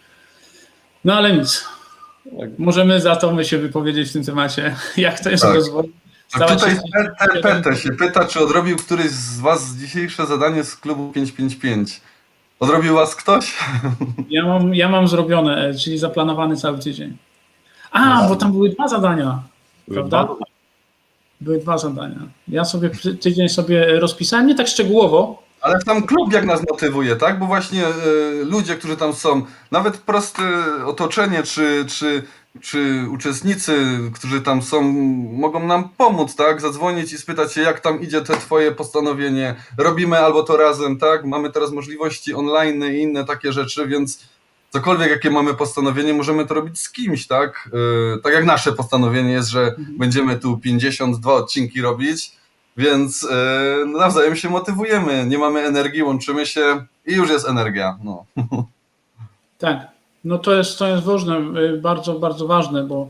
[1.05, 1.65] No ale nic.
[2.57, 5.55] Możemy za to my się wypowiedzieć w tym temacie, jak to jest Tak.
[5.55, 5.91] rozwój.
[6.33, 6.75] A tutaj
[7.75, 12.01] się- się pyta, czy odrobił któryś z Was dzisiejsze zadanie z klubu 555.
[12.59, 13.53] Odrobił Was ktoś?
[14.29, 17.17] Ja mam, ja mam zrobione, czyli zaplanowany cały tydzień.
[17.91, 19.39] A, bo tam były dwa zadania.
[19.93, 20.27] Prawda?
[21.41, 22.19] Były dwa zadania.
[22.47, 27.15] Ja sobie ty- tydzień sobie rozpisałem, nie tak szczegółowo, Ale sam klub jak nas motywuje,
[27.15, 27.39] tak?
[27.39, 27.91] Bo właśnie e,
[28.43, 30.43] ludzie, którzy tam są, nawet proste
[30.85, 32.23] otoczenie, czy, czy,
[32.61, 34.81] czy uczestnicy, którzy tam są,
[35.33, 36.61] mogą nam pomóc, tak?
[36.61, 39.55] Zadzwonić i spytać się, jak tam idzie te twoje postanowienie.
[39.77, 41.25] Robimy albo to razem, tak?
[41.25, 44.19] Mamy teraz możliwości online i inne takie rzeczy, więc
[44.71, 47.69] cokolwiek jakie mamy postanowienie, możemy to robić z kimś, tak?
[48.15, 52.31] E, tak jak nasze postanowienie jest, że będziemy tu 52 odcinki robić,
[52.77, 55.25] więc e, nawzajem się motywujemy.
[55.27, 57.97] Nie mamy energii, łączymy się i już jest energia.
[58.03, 58.25] No.
[59.57, 59.87] Tak,
[60.23, 63.09] no to jest, to jest ważne, y, bardzo, bardzo ważne, bo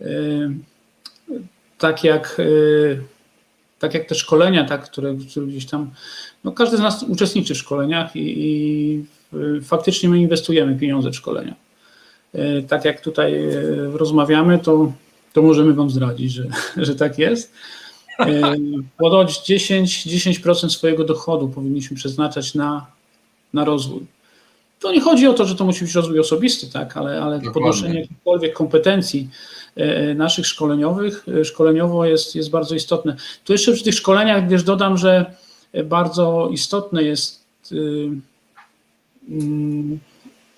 [0.00, 0.50] y,
[1.78, 3.02] tak jak, y,
[3.78, 5.90] tak jak te szkolenia, tak, które, które gdzieś tam,
[6.44, 9.17] no każdy z nas uczestniczy w szkoleniach i, i y,
[9.62, 11.54] faktycznie my inwestujemy pieniądze w szkolenia.
[12.34, 14.92] Y, Tak jak tutaj y, rozmawiamy, to,
[15.32, 16.44] to możemy Wam zdradzić, że,
[16.86, 17.52] że tak jest.
[18.20, 18.42] Y,
[18.98, 22.86] Ponoć 10, 10% swojego dochodu powinniśmy przeznaczać na,
[23.52, 24.06] na rozwój.
[24.80, 27.52] To nie chodzi o to, że to musi być rozwój osobisty, tak, ale, ale Dokładnie.
[27.52, 29.28] podnoszenie jakichkolwiek kompetencji
[30.14, 33.16] naszych szkoleniowych, szkoleniowo jest, jest bardzo istotne.
[33.44, 35.34] Tu jeszcze przy tych szkoleniach, wiesz, dodam, że
[35.84, 38.08] bardzo istotne jest y,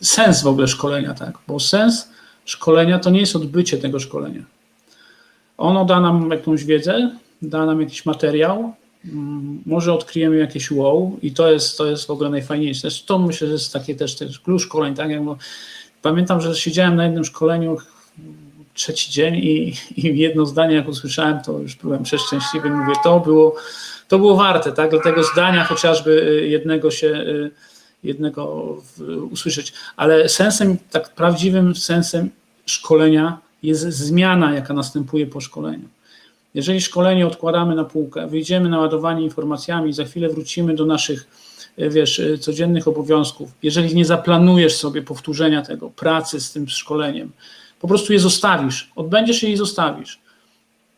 [0.01, 2.09] sens w ogóle szkolenia, tak, bo sens
[2.45, 4.43] szkolenia to nie jest odbycie tego szkolenia.
[5.59, 7.11] Ono da nam jakąś wiedzę,
[7.43, 12.11] da nam jakiś materiał, Mm, może odkryjemy jakieś wow i to jest, to jest w
[12.11, 12.81] ogóle najfajniejsze.
[12.81, 15.11] Zresztą to myślę, że jest takie też, też klucz szkoleń, tak?
[15.11, 15.23] Jak,
[16.03, 17.77] pamiętam, że siedziałem na jednym szkoleniu
[18.75, 23.55] trzeci dzień i, i jedno zdanie jak usłyszałem, to już byłem przeszczęśliwy, mówię, to było,
[24.09, 24.91] to było warte, tak?
[24.91, 27.51] Dlatego zdania chociażby y, jednego się y,
[28.05, 28.77] jednego
[29.31, 32.31] usłyszeć, ale sensem, tak prawdziwym sensem
[32.67, 35.89] szkolenia jest zmiana, jaka następuje po szkoleniu.
[36.55, 41.27] Jeżeli szkolenie odkładamy na półkę, wyjdziemy na ładowanie informacjami, za chwilę wrócimy do naszych,
[41.79, 43.51] e, wiesz, e, codziennych obowiązków.
[43.63, 47.33] Jeżeli nie zaplanujesz sobie powtórzenia tego, pracy z tym szkoleniem,
[47.81, 50.21] po prostu je zostawisz, odbędziesz je i zostawisz,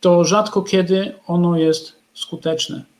[0.01, 2.92] to rzadko kiedy ono jest skuteczne.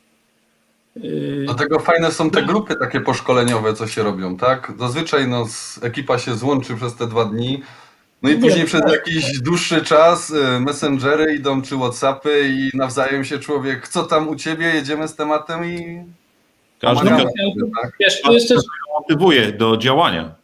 [0.96, 4.74] Yy, Dlatego fajne są te grupy takie poszkoleniowe, co się robią, tak?
[4.80, 5.46] Zazwyczaj no,
[5.82, 7.64] ekipa się złączy przez te dwa dni
[8.24, 13.26] No i Nie, później przez jakiś dłuższy czas y, messengery idą czy Whatsappy i nawzajem
[13.26, 16.04] się człowiek, co tam u ciebie, jedziemy z tematem i
[16.82, 17.32] Każdy pomagamy
[17.82, 17.91] tak?
[18.00, 18.62] Wiesz, to jest też
[19.00, 20.36] motywuje do działania.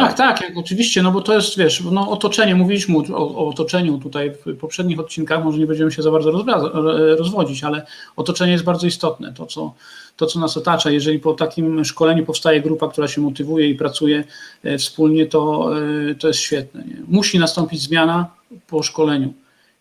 [0.00, 3.98] Tak, tak, jak, oczywiście, no bo to jest, wiesz, no otoczenie, mówiliśmy o, o otoczeniu
[3.98, 6.70] tutaj w poprzednich odcinkach, może nie będziemy się za bardzo rozwraca-
[7.18, 7.86] rozwodzić, ale
[8.16, 9.74] otoczenie jest bardzo istotne, to co,
[10.16, 10.90] to co nas otacza.
[10.90, 14.24] Jeżeli po takim szkoleniu powstaje grupa, która się motywuje i pracuje
[14.64, 15.70] e, wspólnie, to,
[16.10, 16.84] e, to jest świetne.
[16.84, 16.96] Nie?
[17.08, 18.30] Musi nastąpić zmiana
[18.66, 19.32] po szkoleniu.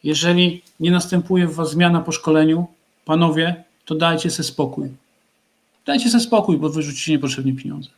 [0.03, 2.67] Jeżeli nie następuje w Was zmiana po szkoleniu,
[3.05, 4.89] panowie, to dajcie sobie spokój.
[5.85, 7.89] Dajcie sobie spokój, bo wyrzucicie niepotrzebnie pieniądze.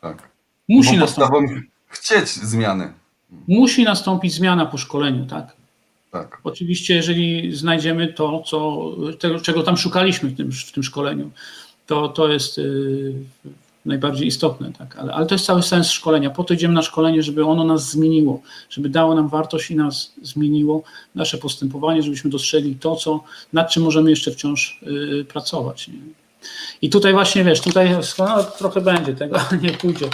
[0.00, 0.33] tak.
[0.68, 1.50] Musi nastąpić.
[1.88, 2.92] chcieć zmiany.
[3.48, 5.56] Musi nastąpić zmiana po szkoleniu, tak?
[6.10, 6.40] Tak.
[6.44, 11.30] Oczywiście, jeżeli znajdziemy to, co, tego, czego tam szukaliśmy w tym, w tym szkoleniu,
[11.86, 13.14] to, to jest yy,
[13.84, 14.96] najbardziej istotne, tak?
[14.96, 16.30] Ale, ale to jest cały sens szkolenia.
[16.30, 20.12] Po to idziemy na szkolenie, żeby ono nas zmieniło, żeby dało nam wartość i nas
[20.22, 20.82] zmieniło,
[21.14, 25.88] nasze postępowanie, żebyśmy dostrzegli to, co, nad czym możemy jeszcze wciąż yy, pracować.
[25.88, 26.23] Nie?
[26.82, 30.06] I tutaj właśnie, wiesz, tutaj no, trochę będzie tego, nie pójdzie.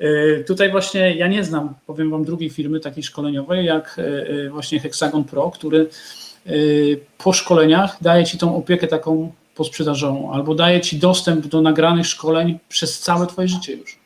[0.00, 3.96] Yy, Tutaj właśnie ja nie znam, powiem Wam, drugiej firmy takiej szkoleniowej jak
[4.28, 5.88] yy, właśnie Hexagon Pro, który
[7.18, 12.58] po szkoleniach daje Ci tą opiekę taką posprzedażową albo daje Ci dostęp do nagranych szkoleń
[12.68, 13.98] przez całe Twoje życie już.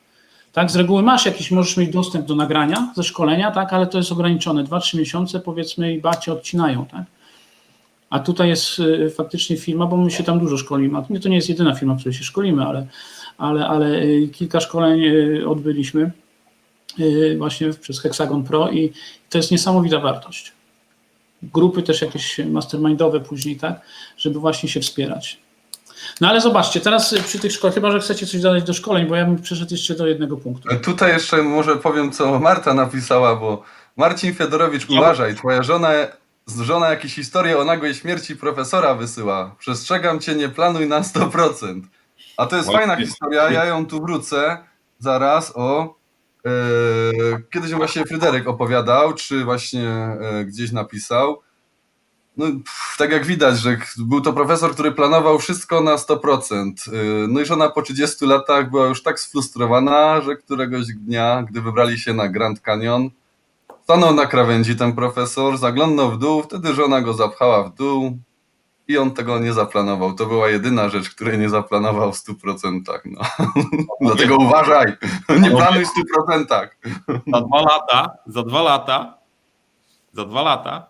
[0.52, 3.98] Tak, z reguły masz jakiś, możesz mieć dostęp do nagrania ze szkolenia, tak, ale to
[3.98, 7.02] jest ograniczone, 2-3 miesiące powiedzmy i bardziej odcinają, tak.
[8.10, 10.98] A tutaj jest y, faktycznie firma, bo my się tam dużo szkolimy.
[10.98, 12.86] A to nie jest jedyna firma, w której się szkolimy, ale,
[13.38, 16.10] ale, ale y, kilka szkoleń y, odbyliśmy
[17.38, 18.92] właśnie przez Hexagon Pro i
[19.30, 20.52] to jest niesamowita wartość.
[21.42, 23.80] Grupy też jakieś mastermindowe później, tak,
[24.16, 25.40] żeby właśnie się wspierać.
[26.20, 29.16] No ale zobaczcie, teraz przy tych szkoleniach, chyba że chcecie coś dodać do szkoleń, bo
[29.16, 30.68] ja bym przeszedł jeszcze do jednego punktu.
[30.82, 33.62] Tutaj jeszcze może powiem, co Marta napisała, bo
[33.96, 35.90] Marcin Fiedorowicz, uważaj, twoja żona,
[36.58, 39.54] żona jakieś historie o nagłej śmierci profesora wysyła.
[39.58, 41.82] Przestrzegam cię, nie planuj na 100%.
[42.36, 42.86] A to jest Ładnie.
[42.86, 44.58] fajna historia, ja ją tu wrócę
[44.98, 45.94] zaraz o...
[46.46, 46.50] e,
[47.52, 51.40] kiedyś właśnie Fryderyk opowiadał, czy właśnie e, gdzieś napisał.
[52.36, 56.92] No, pff, tak jak widać, że był to profesor, który planował wszystko na 100%.
[56.92, 61.60] Yy, No i żona po 30 latach była już tak sfrustrowana, że któregoś dnia, gdy
[61.60, 63.10] wybrali się na Grand Canyon,
[63.90, 68.18] stanął na krawędzi ten profesor, zaglądnął w dół, wtedy żona go zapchała w dół
[68.88, 70.14] i on tego nie zaplanował.
[70.14, 72.80] To była jedyna rzecz, której nie zaplanował w 100%.
[73.04, 73.20] No.
[74.00, 74.92] Dlatego uważaj,
[75.40, 75.88] nie planuj w
[76.28, 76.68] 100%.
[77.32, 79.18] Za dwa lata, za dwa lata,
[80.12, 80.86] za dwa lata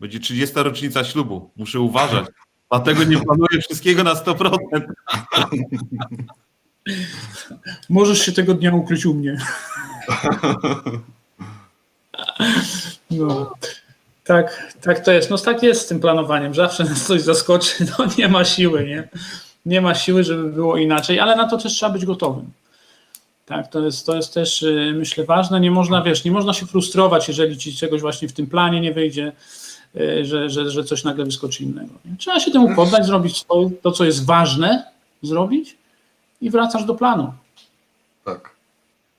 [0.00, 0.54] będzie 30.
[0.56, 1.50] rocznica ślubu.
[1.56, 2.26] Muszę uważać.
[2.70, 4.58] Dlatego nie planuję wszystkiego na 100%.
[7.88, 9.36] Możesz się tego dnia ukryć u mnie.
[13.10, 13.52] No.
[14.24, 15.30] Tak, tak to jest.
[15.30, 16.54] No tak jest z tym planowaniem.
[16.54, 17.86] Zawsze nas coś zaskoczy.
[17.98, 19.08] No nie ma siły, nie?
[19.66, 22.50] Nie ma siły, żeby było inaczej, ale na to też trzeba być gotowym.
[23.46, 25.60] Tak, to jest, to jest też y, myślę ważne.
[25.60, 28.92] Nie można, wiesz, nie można się frustrować, jeżeli ci czegoś właśnie w tym planie nie
[28.92, 29.32] wyjdzie,
[29.96, 31.94] y, że, że, że coś nagle wyskoczy innego.
[32.04, 32.16] Nie?
[32.18, 34.84] Trzeba się temu poddać, zrobić swoje, to, co jest ważne,
[35.22, 35.76] zrobić
[36.40, 37.32] i wracasz do planu.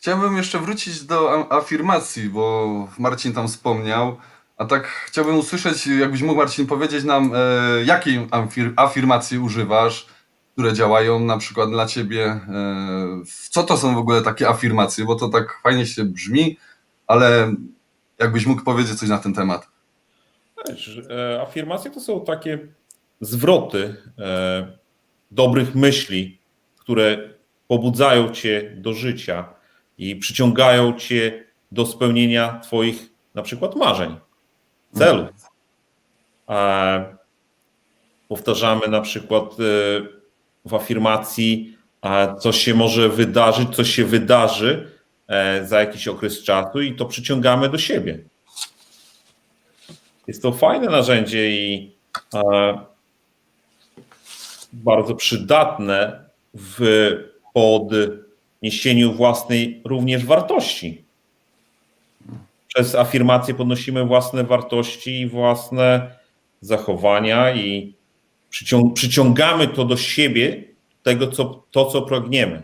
[0.04, 4.18] Chciałbym jeszcze wrócić do afirmacji, bo Marcin tam wspomniał.
[4.58, 10.08] A tak chciałbym usłyszeć, jakbyś mógł Marcin powiedzieć nam, e, jakiej afir- afirmacji używasz,
[10.54, 12.26] które działają na przykład dla ciebie.
[12.26, 12.42] E,
[13.50, 15.06] co to są w ogóle takie afirmacje?
[15.06, 16.58] Bo to tak fajnie się brzmi,
[17.08, 17.56] ale
[18.20, 19.68] jakbyś mógł powiedzieć coś na ten temat.
[20.70, 22.60] Wiesz, e, afirmacje to są takie
[23.22, 24.78] zwroty e,
[25.32, 26.40] dobrych myśli,
[26.78, 27.30] które
[27.68, 29.63] pobudzają cię do życia
[29.98, 34.18] i przyciągają cię do spełnienia twoich na przykład marzeń,
[34.94, 35.30] celów.
[36.50, 37.18] E,
[38.28, 39.56] powtarzamy na przykład e,
[40.66, 44.92] w afirmacji, a coś się może wydarzyć, coś się wydarzy
[45.28, 48.20] e, za jakiś okres czasu i to przyciągamy do siebie.
[50.28, 51.96] Jest to fajne narzędzie i
[52.34, 52.78] e,
[54.74, 56.24] bardzo przydatne
[56.54, 56.80] w
[58.64, 61.04] podniesieniu własnej również wartości.
[62.68, 66.16] Przez afirmację podnosimy własne wartości i własne
[66.62, 67.94] zachowania i
[68.52, 70.64] przycią- przyciągamy to do siebie,
[71.04, 72.62] tego, co, to, co pragniemy.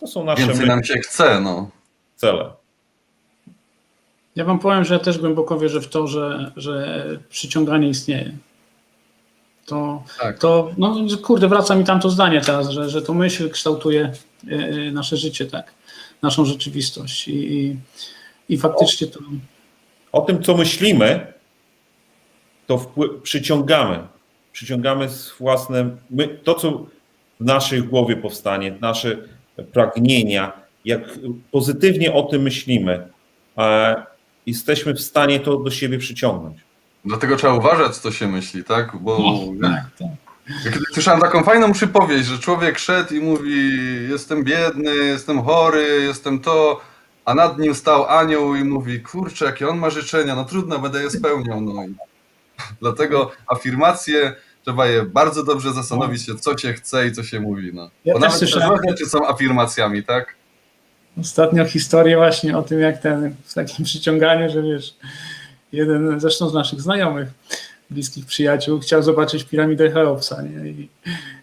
[0.00, 1.70] To są nasze Więcej nam się chce, no.
[2.16, 2.50] cele.
[4.36, 8.32] Ja wam powiem, że ja też głęboko wierzę w to, że, że przyciąganie istnieje.
[9.66, 10.38] To, Tak.
[10.38, 14.12] to no kurde, wraca mi tam to zdanie teraz, że, że to myśl kształtuje
[14.48, 15.72] y, y, nasze życie, tak,
[16.22, 17.28] naszą rzeczywistość.
[17.28, 17.76] I, i
[18.48, 19.20] I faktycznie to.
[20.12, 21.32] O tym, co myślimy,
[22.66, 23.98] to wpły- przyciągamy.
[24.52, 25.96] Przyciągamy z własne.
[26.10, 26.86] My, to, co
[27.40, 29.16] w naszej głowie powstanie, nasze
[29.72, 30.52] pragnienia,
[30.84, 31.18] jak
[31.50, 33.08] pozytywnie o tym myślimy,
[33.58, 33.96] e,
[34.46, 36.56] jesteśmy w stanie to do siebie przyciągnąć.
[37.04, 38.96] Dlatego trzeba uważać, co się myśli, tak?
[38.96, 39.18] Bo
[39.62, 40.08] Tak, tak.
[40.64, 43.70] Ja kiedyś słyszałem taką fajną przypowieść, że człowiek szedł i mówi:
[44.10, 46.80] Jestem biedny, jestem chory, jestem to,
[47.24, 51.02] a nad nim stał anioł i mówi: Kurczę, jakie on ma życzenia, no trudno, będę
[51.02, 51.60] je spełniał.
[51.60, 51.94] No i
[52.80, 54.34] dlatego afirmacje
[54.64, 57.70] trzeba je bardzo dobrze zastanowić się, co się chce i co się mówi.
[57.74, 57.90] No.
[58.04, 60.34] Ja Bo też słyszałem- rzeczy są afirmacjami, tak?
[61.20, 64.96] Ostatnio historię właśnie o tym, jak ten w takim przyciąganiu, że wiesz,
[65.76, 67.28] jeden zresztą z naszych znajomych,
[67.90, 70.68] bliskich przyjaciół, chciał zobaczyć piramidę Cheopsa, nie?
[70.70, 70.88] I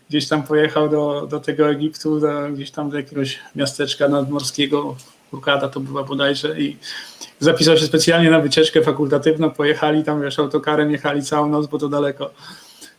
[0.09, 4.95] gdzieś tam pojechał do, do tego Egiptu, do, gdzieś tam do jakiegoś miasteczka nadmorskiego,
[5.31, 6.77] Hurkada to była bodajże i
[7.39, 11.89] zapisał się specjalnie na wycieczkę fakultatywną, pojechali tam, wiesz, autokarem jechali całą noc, bo to
[11.89, 12.31] daleko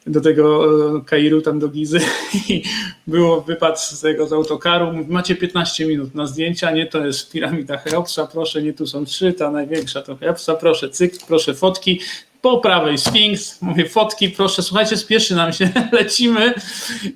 [0.07, 0.65] do tego
[0.97, 2.01] e, Kairu, tam do Gizy
[2.49, 2.63] i
[3.07, 7.31] było wypad z tego z autokaru, mówi, macie 15 minut na zdjęcia, nie, to jest
[7.31, 12.01] piramida Cheopsa, proszę, nie, tu są trzy, ta największa to Cheopsa, proszę, cyk, proszę, fotki,
[12.43, 16.55] po prawej Sfinks, mówię, fotki, proszę, słuchajcie, spieszy nam się, lecimy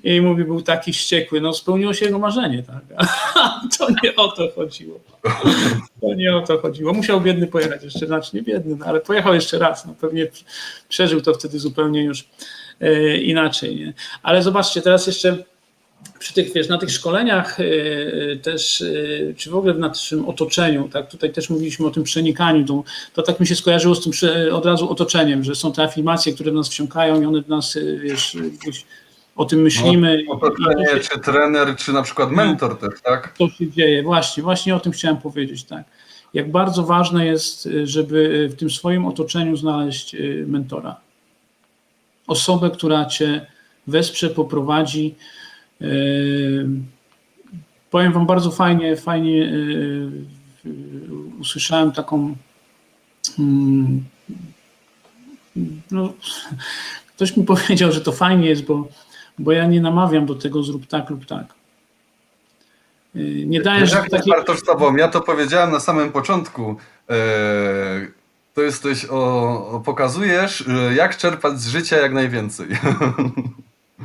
[0.03, 3.07] i mówi, był taki wściekły, no spełniło się jego marzenie, tak,
[3.77, 4.99] to nie o to chodziło.
[6.01, 6.93] To nie o to chodziło.
[6.93, 9.85] Musiał biedny pojechać jeszcze, znaczy nie biedny, no, ale pojechał jeszcze raz.
[9.85, 10.27] No, pewnie
[10.89, 12.27] przeżył to wtedy zupełnie już
[13.21, 13.75] inaczej.
[13.75, 13.93] Nie?
[14.23, 15.37] Ale zobaczcie, teraz jeszcze
[16.19, 17.65] przy tych, wiesz, na tych szkoleniach e,
[18.35, 22.65] też, e, czy w ogóle w naszym otoczeniu, tak, tutaj też mówiliśmy o tym przenikaniu,
[22.65, 24.13] to, to tak mi się skojarzyło z tym
[24.51, 27.75] od razu otoczeniem, że są te afirmacje, które w nas wsiąkają i one w nas,
[27.75, 28.85] e, wiesz, gdzieś
[29.35, 30.21] o tym myślimy.
[30.21, 33.33] i- Otoczenie, czy trener, czy na przykład mentor też, tak?
[33.37, 34.03] to się dzieje.
[34.03, 35.83] Właśnie, właśnie o tym chciałem powiedzieć, tak.
[36.33, 40.15] Jak bardzo ważne jest, żeby w tym swoim otoczeniu znaleźć
[40.47, 40.95] mentora.
[42.27, 43.45] Osobę, która cię
[43.87, 45.15] wesprze, poprowadzi.
[45.81, 46.67] Y,
[47.91, 50.11] Powiem wam bardzo fajnie, fajnie y,
[51.39, 52.35] usłyszałem taką
[53.39, 54.03] mm,
[55.91, 56.13] no,
[57.15, 58.87] ktoś mi powiedział, że to fajnie jest, bo,
[59.39, 61.45] bo ja nie namawiam do tego zrób tak lub tak.
[63.15, 64.33] Y, Nie dajesz Jak takiej.
[64.33, 66.75] Bartosz tobą, ja to powiedziałem na samym początku.
[68.57, 72.67] To jesteś o, o, pokazujesz, e, jak czerpać z życia jak najwięcej.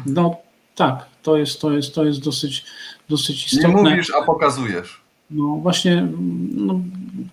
[0.06, 0.36] No
[0.74, 2.64] tak, to jest, to jest, to jest dosyć,
[3.08, 3.82] dosyć Nie istotne.
[3.82, 5.00] mówisz, a pokazujesz.
[5.30, 6.08] No właśnie,
[6.54, 6.80] no,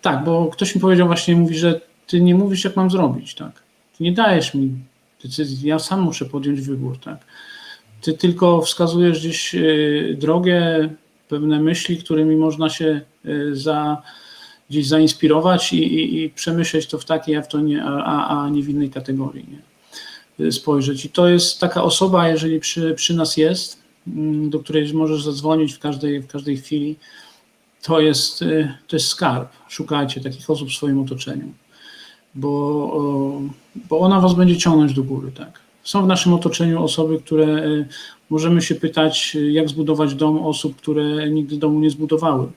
[0.01, 3.51] tak, bo ktoś mi powiedział właśnie, mówi, że ty nie mówisz, jak mam zrobić, tak.
[3.97, 4.72] Ty nie dajesz mi
[5.24, 7.17] decyzji, ja sam muszę podjąć wybór, tak.
[8.01, 10.89] Ty tylko wskazujesz gdzieś y, drogę,
[11.30, 14.01] pewne myśli, którymi można się y, za,
[14.70, 18.49] gdzieś zainspirować i, i, i przemyśleć to w takiej, a, w to nie, a, a
[18.49, 20.51] nie w innej kategorii, nie?
[20.51, 21.05] Spojrzeć.
[21.05, 25.74] I to jest taka osoba, jeżeli przy, przy nas jest, mm, do której możesz zadzwonić
[25.74, 26.95] w każdej, w każdej chwili,
[27.82, 29.49] to jest, y, to jest skarb.
[29.70, 31.47] Szukajcie takich osób w swoim otoczeniu,
[32.36, 33.41] bo,
[33.89, 35.32] bo ona was będzie ciągnąć do góry.
[35.32, 35.59] Tak.
[35.84, 37.88] Są w naszym otoczeniu osoby, które y,
[38.30, 42.47] możemy się pytać, jak zbudować dom osób, które nigdy domu nie zbudowały.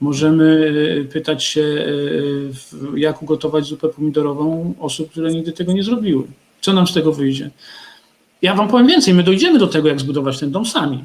[0.00, 1.62] Możemy y, pytać się,
[2.52, 6.24] w- jak ugotować zupę pomidorową osób, które nigdy tego nie zrobiły.
[6.60, 7.50] Co nam z tego wyjdzie?
[8.42, 11.02] Ja wam powiem więcej, my dojdziemy do tego, jak zbudować ten dom sami.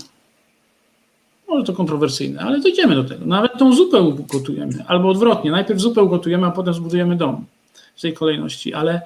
[1.47, 3.25] Może to kontrowersyjne, ale dojdziemy do tego.
[3.25, 5.51] Nawet tą zupę ugotujemy, albo odwrotnie.
[5.51, 7.45] Najpierw zupę ugotujemy, a potem zbudujemy dom
[7.95, 9.01] w tej kolejności, ale,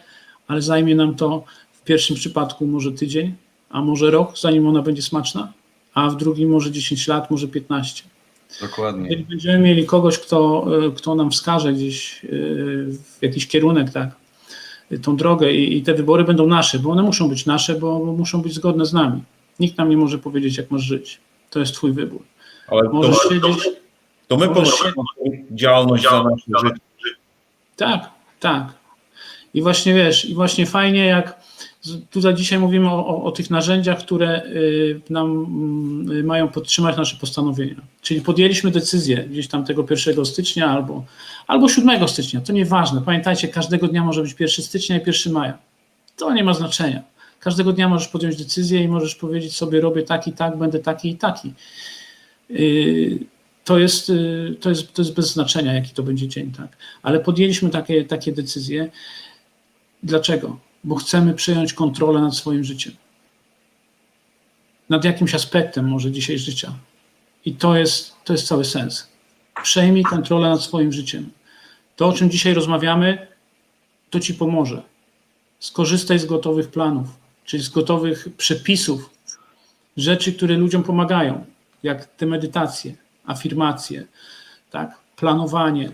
[0.48, 3.34] ale zajmie nam to w pierwszym przypadku może tydzień,
[3.70, 5.54] a może rok, zanim ona będzie smaczna,
[5.94, 8.04] a w drugim może 10 lat, może 15.
[8.62, 9.04] Dokładnie.
[9.04, 12.28] Jeżeli będziemy mieli kogoś, kto, y, kto nam wskaże gdzieś y,
[12.90, 14.10] w jakiś kierunek, tak,
[15.02, 18.14] tą drogę i, i te wybory będą nasze, bo one muszą być nasze, bo, bo
[18.14, 19.24] muszą być zgodne z nami.
[19.60, 21.20] Nikt nam nie może powiedzieć, jak masz żyć.
[21.50, 22.22] To jest twój wybór.
[22.68, 23.70] Ale to, Możesz siedzieć.
[24.28, 24.94] to my ponosimy
[25.52, 27.16] działalność za nasze życie.
[27.76, 28.74] Tak, tak.
[29.54, 31.40] I właśnie wiesz, i właśnie fajnie, jak
[32.10, 35.46] tutaj dzisiaj mówimy o, o, o tych narzędziach, które y, nam
[36.12, 37.82] y, mają podtrzymać nasze postanowienia.
[38.02, 41.06] Czyli podjęliśmy decyzję gdzieś tam tego 1 stycznia albo,
[41.48, 42.42] albo 7 stycznia.
[42.42, 43.02] To nieważne.
[43.02, 45.58] Pamiętajcie, każdego dnia może być 1 stycznia i 1 maja.
[46.18, 47.04] To nie ma znaczenia.
[47.40, 51.10] Każdego dnia możesz podjąć decyzję i możesz powiedzieć sobie, robię tak i tak, będę taki
[51.10, 51.54] i taki.
[52.50, 53.20] Yy,
[53.64, 54.12] to jest,
[54.60, 56.78] to jest, to jest bez znaczenia, jaki to będzie dzień, tak.
[57.04, 58.90] Ale podjęliśmy takie, takie decyzje.
[60.04, 60.69] Dlaczego?
[60.84, 62.94] Bo chcemy przejąć kontrolę nad swoim życiem.
[64.90, 66.74] Nad jakimś aspektem może dzisiaj życia.
[67.46, 69.08] I to jest, to jest cały sens.
[69.64, 71.30] Przejmij kontrolę nad swoim życiem.
[71.96, 73.28] To, o czym dzisiaj rozmawiamy,
[74.10, 74.84] to ci pomoże.
[75.60, 77.08] Skorzystaj z gotowych planów,
[77.46, 79.10] czyli z gotowych przepisów,
[79.98, 81.46] rzeczy, które ludziom pomagają,
[81.84, 84.06] jak te medytacje, afirmacje,
[84.72, 85.92] tak, planowanie.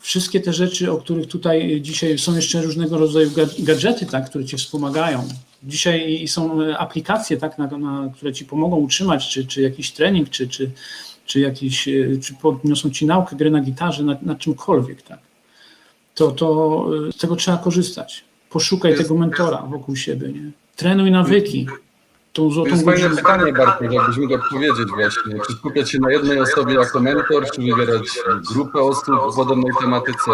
[0.00, 4.44] Wszystkie te rzeczy, o których tutaj dzisiaj są jeszcze różnego rodzaju ga- gadżety, tak, które
[4.44, 5.28] cię wspomagają.
[5.62, 10.48] Dzisiaj są aplikacje, tak, na, na, które ci pomogą utrzymać, czy, czy jakiś trening, czy,
[10.48, 10.70] czy,
[11.26, 15.02] czy, jakiś, e, czy podniosą ci naukę, gry na gitarze, na, na czymkolwiek.
[15.02, 15.18] Tak.
[16.14, 18.24] To, to e, z tego trzeba korzystać.
[18.50, 20.28] Poszukaj tego mentora wokół siebie.
[20.28, 20.50] Nie?
[20.76, 21.66] Trenuj nawyki.
[22.38, 25.40] To jest fajne pytanie, Bartek, jakbyś mógł odpowiedzieć właśnie.
[25.46, 28.18] Czy skupiać się na jednej osobie jako mentor, czy wybierać
[28.52, 30.30] grupę osób w podobnej tematyce?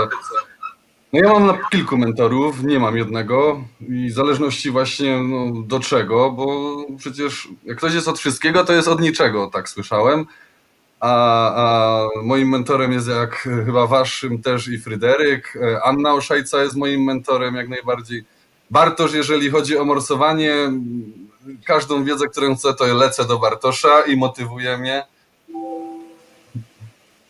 [1.12, 6.30] No ja mam kilku mentorów, nie mam jednego i w zależności właśnie no, do czego,
[6.30, 10.26] bo przecież jak ktoś jest od wszystkiego, to jest od niczego, tak słyszałem.
[11.00, 11.10] A,
[11.54, 13.36] a moim mentorem jest jak
[13.66, 15.58] chyba waszym też i Fryderyk.
[15.84, 18.24] Anna Oszajca jest moim mentorem jak najbardziej.
[18.70, 20.72] Bartosz, jeżeli chodzi o morsowanie,
[21.64, 25.02] każdą wiedzę, którą chcę, to lecę do Bartosza i motywuje mnie.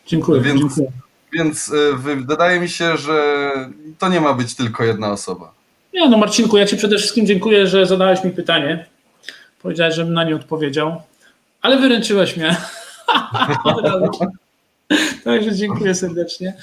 [0.06, 0.86] Dziękuję, Więc- dziękuję.
[1.32, 3.50] Więc y, wy- wydaje mi się, że
[3.98, 5.52] to nie ma być tylko jedna osoba.
[5.94, 8.86] Nie, no Marcinku, ja Ci przede wszystkim dziękuję, że zadałeś mi pytanie.
[9.62, 11.02] Powiedziałeś, żebym na nie odpowiedział,
[11.62, 12.56] ale wyręczyłeś mnie.
[15.24, 16.54] Także dziękuję serdecznie.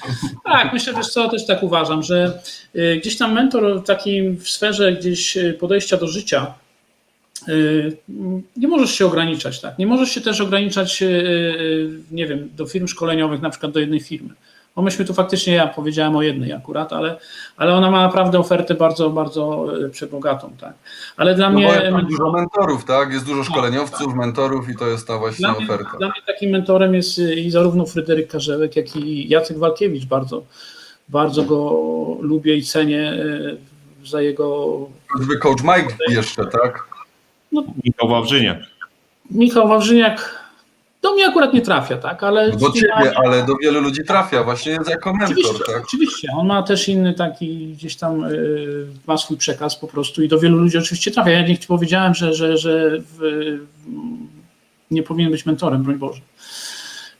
[0.44, 2.38] Tak, myślę, wiesz co, też tak uważam, że
[2.76, 6.54] y, gdzieś tam mentor taki w sferze gdzieś y, podejścia do życia,
[8.56, 9.78] nie możesz się ograniczać, tak?
[9.78, 13.80] Nie możesz się też ograniczać, y, y, nie wiem, do firm szkoleniowych, na przykład do
[13.80, 14.30] jednej firmy.
[14.76, 17.18] Bo myśmy tu faktycznie, ja powiedziałem o jednej akurat, ale,
[17.56, 20.72] ale ona ma naprawdę ofertę bardzo, bardzo y, przebogatą, tak?
[21.16, 21.64] Ale dla No mnie...
[21.66, 23.12] jest dużo mentorów, tak?
[23.12, 25.98] Jest dużo szkoleniowców, mentorów i to jest ta właśnie Dla mnie, oferta.
[25.98, 30.04] dla mnie takim mentorem jest y, i zarówno Fryderyk Karzełek, jak i Jacek Walkiewicz.
[30.06, 30.42] Bardzo,
[31.08, 31.56] bardzo go
[32.20, 33.56] lubię i cenię y,
[34.08, 34.78] za jego.
[35.08, 36.91] Choćby coach Mike jeszcze, tak?
[37.84, 38.58] Michał Wawrzyniak.
[39.30, 40.42] Michał Wawrzyniak
[41.02, 42.22] do mnie akurat nie trafia, tak?
[42.22, 45.82] Ale No Do ciebie, ale do wielu ludzi trafia właśnie jest jako mentor, Oczywiście, tak?
[45.84, 46.28] oczywiście.
[46.36, 50.38] On ma też inny taki gdzieś tam y, ma swój przekaz po prostu i do
[50.38, 51.30] wielu ludzi oczywiście trafia.
[51.30, 53.58] Ja nie powiedziałem, że, że, że w,
[54.90, 56.20] nie powinien być mentorem, broń Boże.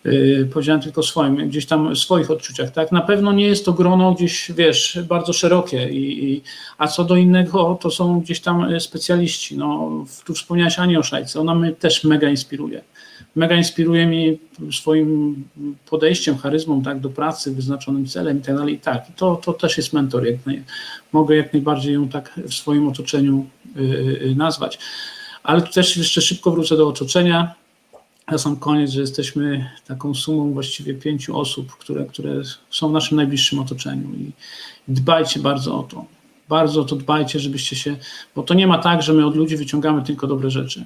[0.06, 2.92] Y, Powiedziałem tylko swoim, gdzieś tam swoich odczuciach, tak?
[2.92, 6.42] Na pewno nie jest to grono gdzieś, wiesz, bardzo szerokie, i, i,
[6.78, 9.56] a co do innego, to są gdzieś tam y, specjaliści.
[9.56, 9.90] No,
[10.24, 12.82] tu wspomniałeś Ani Oszajce, ona mnie też mega inspiruje.
[13.36, 14.34] Mega inspiruje mnie
[14.72, 15.44] swoim
[15.90, 18.74] podejściem, charyzmą, tak, do pracy, wyznaczonym celem i tak dalej.
[18.74, 20.26] I tak, to, to też jest mentor.
[20.26, 20.62] Jak naj,
[21.12, 23.46] mogę jak najbardziej ją tak w swoim otoczeniu
[23.76, 24.78] y, nazwać.
[25.42, 27.54] Ale tu też jeszcze szybko wrócę do otoczenia
[28.30, 33.16] na sam koniec, że jesteśmy taką sumą właściwie pięciu osób, które, które są w naszym
[33.16, 34.32] najbliższym otoczeniu i
[34.88, 36.04] dbajcie bardzo o to.
[36.48, 37.96] Bardzo o to dbajcie, żebyście się,
[38.34, 40.84] bo to nie ma tak, że my od ludzi wyciągamy tylko dobre rzeczy.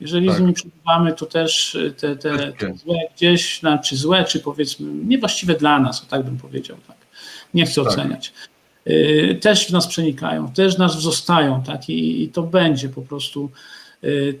[0.00, 0.36] Jeżeli Tak.
[0.36, 2.74] z nimi przebywamy, to też te, te, te Wszystkie.
[2.84, 6.76] złe gdzieś, czy złe, czy powiedzmy niewłaściwe dla nas, o tak bym powiedział.
[6.88, 6.96] Tak.
[7.54, 7.92] Nie chcę Tak.
[7.92, 8.32] oceniać.
[8.86, 13.44] Y, Też w nas przenikają, też nas wzostają, tak, i, i to będzie po prostu
[13.44, 13.87] y,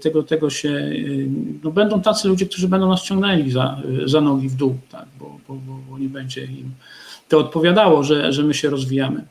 [0.00, 1.28] tego, tego się, y,
[1.62, 5.06] no będą tacy ludzie, którzy będą nas ciągnęli za, y, za nogi w dół, tak,
[5.18, 5.54] bo, bo,
[5.90, 6.70] bo, nie będzie im
[7.28, 9.24] to odpowiadało, że, że my się rozwijamy.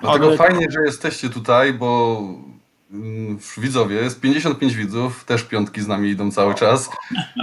[0.00, 2.20] Dlatego Ale- fajnie, że jesteście tutaj, bo
[2.92, 6.90] mm, widzowie, jest 55 widzów, też piątki z nami idą cały czas.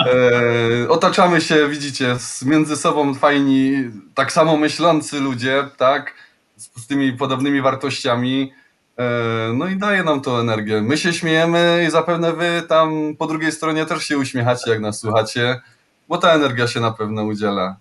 [0.06, 3.74] E, otaczamy się, widzicie, między sobą fajni,
[4.16, 6.14] tak samo myślący ludzie, tak,
[6.58, 8.52] z, z tymi podobnymi wartościami.
[9.00, 10.82] E, no i daje nam to energię.
[10.82, 15.00] My się śmiejemy i zapewne wy tam po drugiej stronie też się uśmiechacie, jak nas
[15.00, 15.62] słuchacie,
[16.10, 17.76] bo ta energia się na pewno udziela.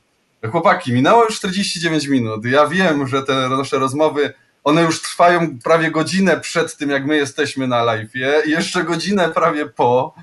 [0.50, 2.44] Chłopaki, minęło już 49 minut.
[2.44, 4.32] Ja wiem, że te nasze rozmowy
[4.64, 9.28] one już trwają prawie godzinę przed tym, jak my jesteśmy na live'ie i jeszcze godzinę
[9.28, 10.14] prawie po,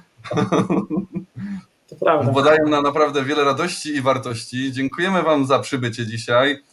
[1.90, 2.32] To prawda.
[2.32, 4.72] bo dają nam naprawdę wiele radości i wartości.
[4.72, 6.64] Dziękujemy Wam za przybycie dzisiaj.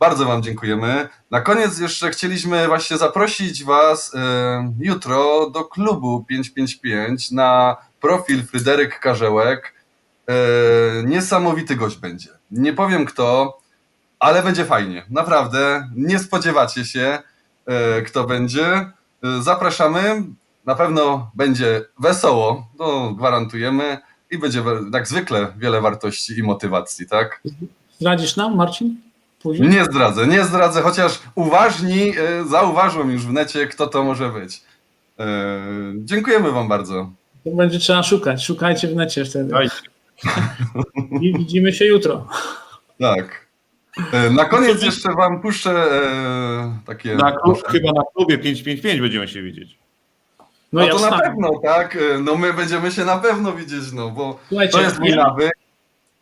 [0.00, 1.08] Bardzo Wam dziękujemy.
[1.30, 9.00] Na koniec jeszcze chcieliśmy właśnie zaprosić Was e, jutro do klubu 555 na profil Fryderyk
[9.00, 9.74] Karzełek.
[10.28, 10.32] E,
[11.02, 12.30] niesamowity gość będzie.
[12.50, 13.58] Nie powiem kto,
[14.18, 15.06] ale będzie fajnie.
[15.10, 15.88] Naprawdę.
[15.94, 17.18] Nie spodziewacie się,
[17.66, 18.66] e, kto będzie.
[18.66, 18.92] E,
[19.40, 20.22] zapraszamy.
[20.64, 23.98] Na pewno będzie wesoło, to gwarantujemy.
[24.30, 27.42] I będzie jak zwykle wiele wartości i motywacji, tak?
[27.98, 29.05] Zdradzisz nam, Marcin?
[29.46, 29.68] Później?
[29.68, 34.60] Nie zdradzę, nie zdradzę, chociaż uważni e, zauważą już w necie, kto to może być.
[35.18, 35.24] E,
[35.96, 37.10] dziękujemy Wam bardzo.
[37.44, 38.44] To będzie trzeba szukać.
[38.44, 39.54] Szukajcie w necie wtedy.
[41.22, 42.26] I widzimy się jutro.
[43.00, 43.46] Tak.
[44.12, 45.84] E, Na koniec jeszcze wam puszczę
[46.86, 47.14] takie...
[47.14, 49.78] Na klub, chyba na klubie 555 będziemy się widzieć.
[50.38, 51.98] No, No ja to na pewno, tak?
[52.24, 55.52] No my będziemy się na pewno widzieć, no bo Słuchajcie, to jest mój ja, nawyk.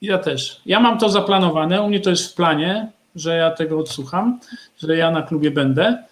[0.03, 0.61] ja też.
[0.67, 4.41] Ja mam to zaplanowane, u mnie to jest w planie, że ja tego odsłucham,
[4.83, 6.05] że ja na klubie będę,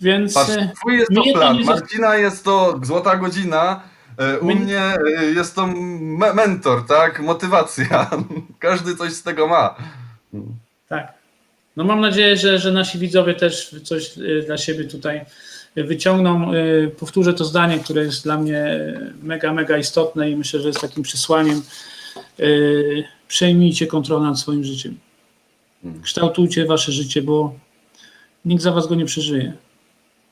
[0.00, 3.82] więc Patrz, e, twój jest to plan, Marcina jest to złota godzina,
[4.18, 4.80] e, u Mnie- mnie
[5.18, 7.20] e, jest to me mentor, tak?
[7.20, 8.10] Motywacja.
[8.58, 9.74] Każdy coś z tego ma.
[10.88, 11.12] tak.
[11.76, 14.10] No mam nadzieję, że, że nasi widzowie też coś
[14.46, 15.24] dla siebie tutaj
[15.76, 16.50] wyciągną.
[16.98, 18.64] Powtórzę to zdanie, które jest dla mnie
[19.22, 21.62] mega, mega istotne i myślę, że jest takim przesłaniem.
[23.28, 24.98] Przejmijcie kontrolę nad swoim życiem.
[25.82, 26.02] Hmm.
[26.02, 27.54] Kształtujcie wasze życie, bo
[28.44, 29.52] nikt za was go nie przeżyje.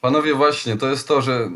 [0.01, 1.51] Panowie, właśnie, to jest to, że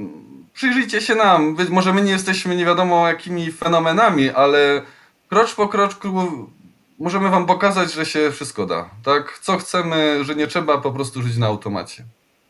[0.55, 1.57] przyjrzyjcie się nam.
[1.57, 4.82] Być może my nie jesteśmy nie wiadomo jakimi fenomenami, ale
[5.28, 6.09] krocz po kroczku
[6.99, 8.90] możemy wam pokazać, że się wszystko da.
[9.05, 9.38] Tak?
[9.42, 12.05] Co chcemy, że nie trzeba po prostu żyć na automacie.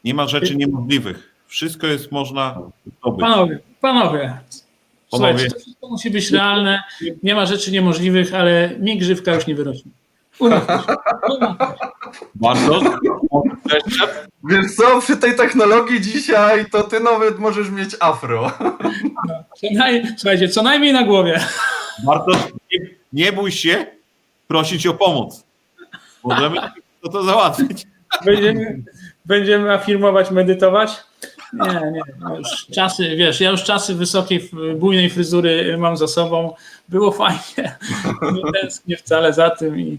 [0.05, 1.34] Nie ma rzeczy niemożliwych.
[1.47, 2.59] Wszystko jest można
[3.01, 3.20] zdobyć.
[3.20, 4.38] Panowie, panowie.
[5.09, 6.82] Słuchajcie, to wszystko musi być realne.
[7.22, 9.90] Nie ma rzeczy niemożliwych, ale mi grzywka już nie wyrośnie.
[10.39, 10.61] Się.
[12.35, 12.80] Bardzo.
[14.45, 18.51] Wiesz co, przy tej technologii dzisiaj to ty nawet możesz mieć afro.
[19.61, 21.41] Co naj, słuchajcie, co najmniej na głowie.
[22.05, 22.37] Bartosz,
[22.72, 22.78] nie,
[23.12, 23.87] nie bój się
[24.49, 25.45] prosić o pomoc.
[26.24, 26.57] Możemy
[27.03, 27.87] to, to załatwić.
[28.24, 28.82] Będziemy,
[29.24, 30.91] będziemy afirmować, medytować.
[31.55, 32.02] Nie, nie.
[32.20, 36.55] no Już czasy, wiesz, ja już czasy wysokiej, bujnej fryzury mam za sobą.
[36.88, 37.78] Było fajnie.
[38.34, 39.98] Nie tęsknię wcale za tym i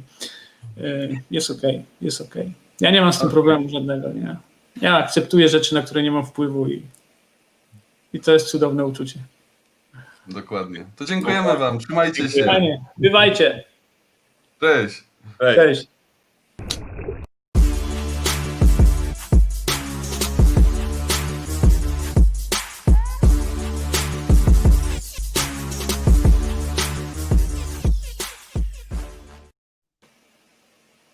[0.78, 2.54] y, jest okej, jest okej.
[2.82, 4.36] Ja nie mam z tym problemu żadnego, nie.
[4.82, 6.84] Ja akceptuję rzeczy, na które nie mam wpływu i,
[8.14, 9.20] i to jest cudowne uczucie.
[10.28, 10.86] Dokładnie.
[10.96, 11.80] To dziękujemy wam.
[11.80, 12.44] Trzymajcie się.
[12.44, 12.82] Fajnie.
[12.98, 13.64] Bywajcie.
[14.60, 15.04] Cześć.
[15.40, 15.56] Hej.
[15.56, 15.88] Cześć.